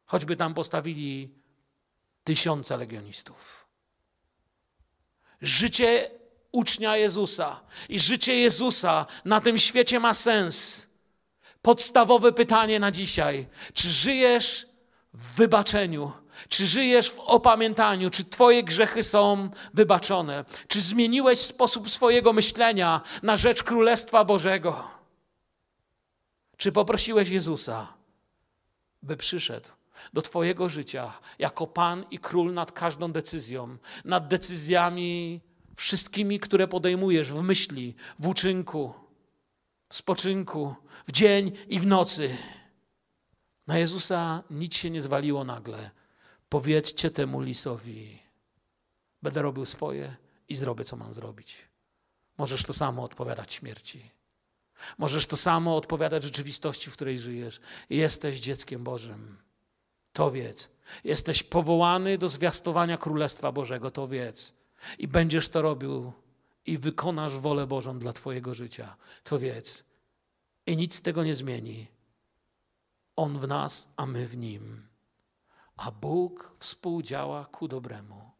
[0.05, 1.31] Choćby tam postawili
[2.23, 3.67] tysiące legionistów.
[5.41, 6.11] Życie
[6.51, 10.87] ucznia Jezusa i życie Jezusa na tym świecie ma sens.
[11.61, 14.65] Podstawowe pytanie na dzisiaj: czy żyjesz
[15.17, 16.11] w wybaczeniu?
[16.49, 18.09] Czy żyjesz w opamiętaniu?
[18.09, 20.45] Czy Twoje grzechy są wybaczone?
[20.67, 24.83] Czy zmieniłeś sposób swojego myślenia na rzecz Królestwa Bożego?
[26.57, 27.93] Czy poprosiłeś Jezusa,
[29.03, 29.69] by przyszedł
[30.13, 35.41] do Twojego życia jako Pan i Król nad każdą decyzją, nad decyzjami
[35.75, 38.93] wszystkimi, które podejmujesz w myśli, w uczynku,
[39.89, 40.75] w spoczynku,
[41.07, 42.37] w dzień i w nocy?
[43.67, 45.91] Na Jezusa nic się nie zwaliło nagle.
[46.49, 48.19] Powiedzcie temu lisowi:
[49.21, 50.15] Będę robił swoje
[50.49, 51.67] i zrobię, co mam zrobić.
[52.37, 54.11] Możesz to samo odpowiadać śmierci.
[54.97, 57.59] Możesz to samo odpowiadać rzeczywistości, w której żyjesz.
[57.89, 59.37] Jesteś dzieckiem Bożym.
[60.13, 60.69] To wiedz.
[61.03, 63.91] Jesteś powołany do zwiastowania Królestwa Bożego.
[63.91, 64.53] To wiedz.
[64.99, 66.13] I będziesz to robił
[66.65, 68.95] i wykonasz wolę Bożą dla Twojego życia.
[69.23, 69.83] To wiedz.
[70.65, 71.96] I nic tego nie zmieni.
[73.17, 74.87] On w nas, a my w nim.
[75.77, 78.31] A Bóg współdziała ku dobremu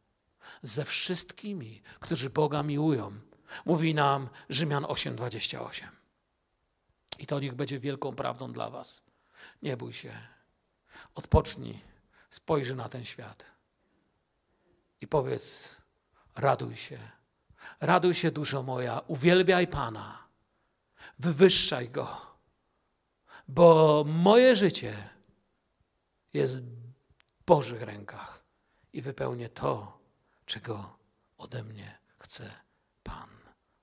[0.61, 3.19] ze wszystkimi, którzy Boga miłują.
[3.65, 5.88] Mówi nam Rzymian 8:28.
[7.19, 9.03] I to niech będzie wielką prawdą dla Was.
[9.61, 10.11] Nie bój się.
[11.15, 11.80] Odpocznij,
[12.30, 13.57] spojrzyj na ten świat
[15.01, 15.78] i powiedz:
[16.36, 16.99] Raduj się.
[17.80, 20.28] Raduj się, duszo moja, uwielbiaj Pana,
[21.19, 22.37] wywyższaj Go,
[23.48, 24.93] bo moje życie
[26.34, 28.45] jest w Bożych rękach
[28.93, 30.00] i wypełnię to,
[30.45, 30.98] czego
[31.38, 32.52] ode mnie chce
[33.04, 33.30] Pan.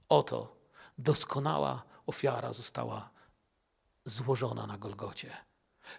[0.09, 0.57] Oto
[0.99, 3.11] doskonała ofiara została
[4.05, 5.31] złożona na Golgocie.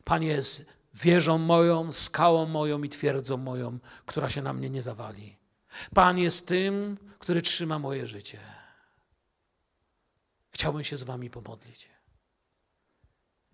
[0.04, 5.38] Pan jest wieżą moją, skałą moją i twierdzą moją, która się na mnie nie zawali.
[5.94, 8.40] Pan jest tym, który trzyma moje życie.
[10.52, 11.95] Chciałbym się z Wami pomodlić.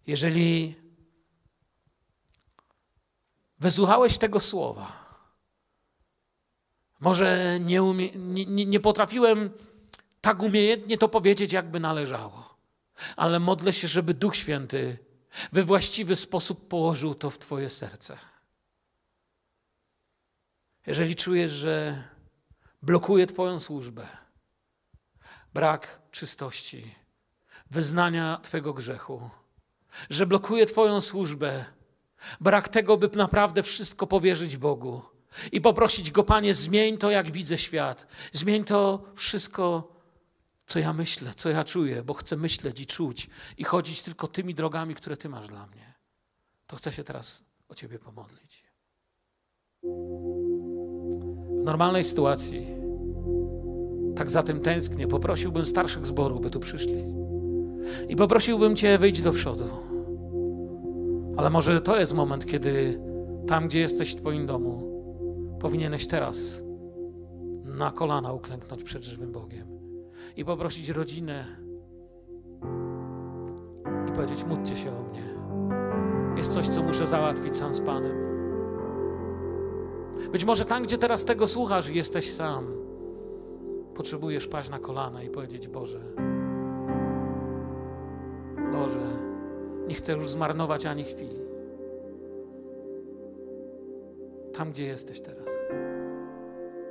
[0.08, 0.76] Jeżeli
[3.60, 5.02] wysłuchałeś tego słowa,
[7.00, 9.50] może nie, umie, nie, nie potrafiłem
[10.22, 12.58] tak umiejętnie to powiedzieć, jakby należało,
[13.16, 14.98] ale modlę się, żeby Duch Święty
[15.52, 18.18] we właściwy sposób położył to w Twoje serce.
[20.88, 22.04] Jeżeli czujesz, że
[22.82, 24.08] blokuje Twoją służbę,
[25.54, 26.96] brak czystości,
[27.70, 29.30] wyznania Twojego grzechu,
[30.10, 31.66] że blokuje Twoją służbę,
[32.42, 35.02] brak tego, by naprawdę wszystko powierzyć Bogu
[35.52, 39.96] i poprosić Go, Panie, zmień to, jak widzę świat, zmień to wszystko,
[40.66, 44.56] co ja myślę, co ja czuję, bo chcę myśleć i czuć i chodzić tylko tymi
[44.56, 45.94] drogami, które Ty masz dla mnie.
[46.68, 48.64] To chcę się teraz o Ciebie pomodlić.
[51.62, 52.68] W normalnej sytuacji,
[54.16, 57.21] tak za tym tęsknię, poprosiłbym starszych zboru, by tu przyszli.
[58.10, 59.64] I poprosiłbym Cię, wyjść do przodu.
[61.38, 63.02] Ale może to jest moment, kiedy
[63.48, 64.92] tam, gdzie jesteś w Twoim domu,
[65.60, 66.64] powinieneś teraz
[67.64, 69.68] na kolana uklęknąć przed żywym Bogiem
[70.38, 71.46] i poprosić rodzinę
[74.10, 75.24] i powiedzieć: módlcie się o mnie.
[76.38, 78.32] Jest coś, co muszę załatwić sam z Panem.
[80.32, 82.66] Być może tam, gdzie teraz tego słuchasz i jesteś sam,
[83.96, 86.00] potrzebujesz paść na kolana i powiedzieć: Boże,
[88.72, 89.00] Boże,
[89.88, 91.40] nie chcę już zmarnować ani chwili.
[94.54, 95.46] Tam, gdzie jesteś teraz,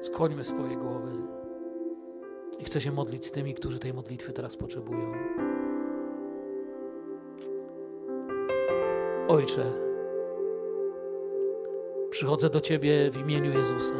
[0.00, 1.10] skłońmy swoje głowy.
[2.58, 5.12] I chcę się modlić z tymi, którzy tej modlitwy teraz potrzebują.
[9.28, 9.64] Ojcze,
[12.10, 13.94] przychodzę do Ciebie w imieniu Jezusa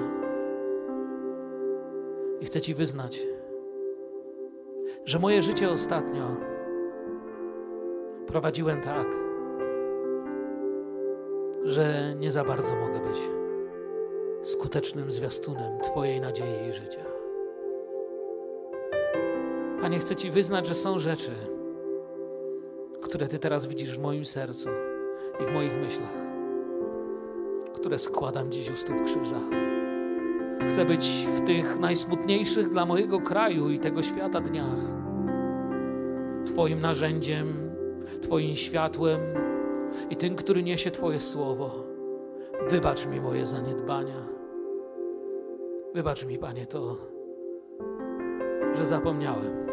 [2.41, 3.26] i chcę Ci wyznać,
[5.05, 6.24] że moje życie ostatnio
[8.31, 9.07] prowadziłem tak,
[11.64, 13.20] że nie za bardzo mogę być
[14.43, 17.05] skutecznym zwiastunem Twojej nadziei i życia.
[19.81, 21.31] Panie, chcę Ci wyznać, że są rzeczy,
[23.03, 24.68] które Ty teraz widzisz w moim sercu
[25.41, 26.16] i w moich myślach,
[27.74, 29.41] które składam dziś u stóp krzyża.
[30.68, 34.81] Chcę być w tych najsmutniejszych dla mojego kraju i tego świata dniach
[36.47, 37.70] Twoim narzędziem,
[38.21, 39.21] Twoim światłem
[40.11, 41.71] i tym, który niesie Twoje słowo.
[42.68, 44.27] Wybacz mi moje zaniedbania.
[45.95, 46.97] Wybacz mi, Panie, to,
[48.75, 49.66] że zapomniałem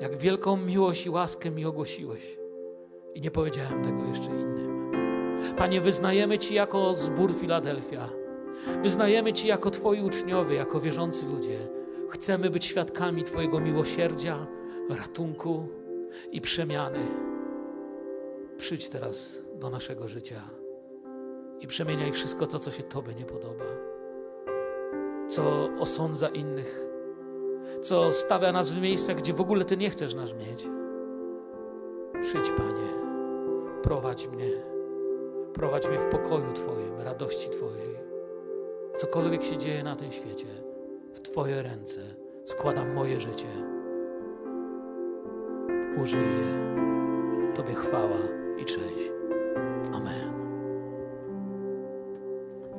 [0.00, 2.38] jak wielką miłość i łaskę mi ogłosiłeś.
[3.14, 4.90] I nie powiedziałem tego jeszcze innym.
[5.56, 8.08] Panie, wyznajemy Ci jako zbór Filadelfia
[8.82, 11.58] Wyznajemy Ci jako Twoi uczniowie, jako wierzący ludzie.
[12.10, 14.46] Chcemy być świadkami Twojego miłosierdzia,
[14.90, 15.68] ratunku
[16.32, 16.98] i przemiany.
[18.56, 20.40] Przyjdź teraz do naszego życia
[21.60, 23.64] i przemieniaj wszystko to, co się Tobie nie podoba,
[25.28, 26.86] co osądza innych,
[27.82, 30.68] co stawia nas w miejscach, gdzie w ogóle Ty nie chcesz nas mieć.
[32.22, 32.88] Przyjdź, Panie,
[33.82, 34.50] prowadź mnie,
[35.54, 38.00] prowadź mnie w pokoju Twoim, radości Twojej.
[38.96, 40.46] Cokolwiek się dzieje na tym świecie,
[41.14, 42.00] w Twoje ręce
[42.44, 43.79] składam moje życie.
[45.96, 46.70] Użyj je.
[47.54, 48.18] Tobie chwała
[48.58, 49.09] i cześć.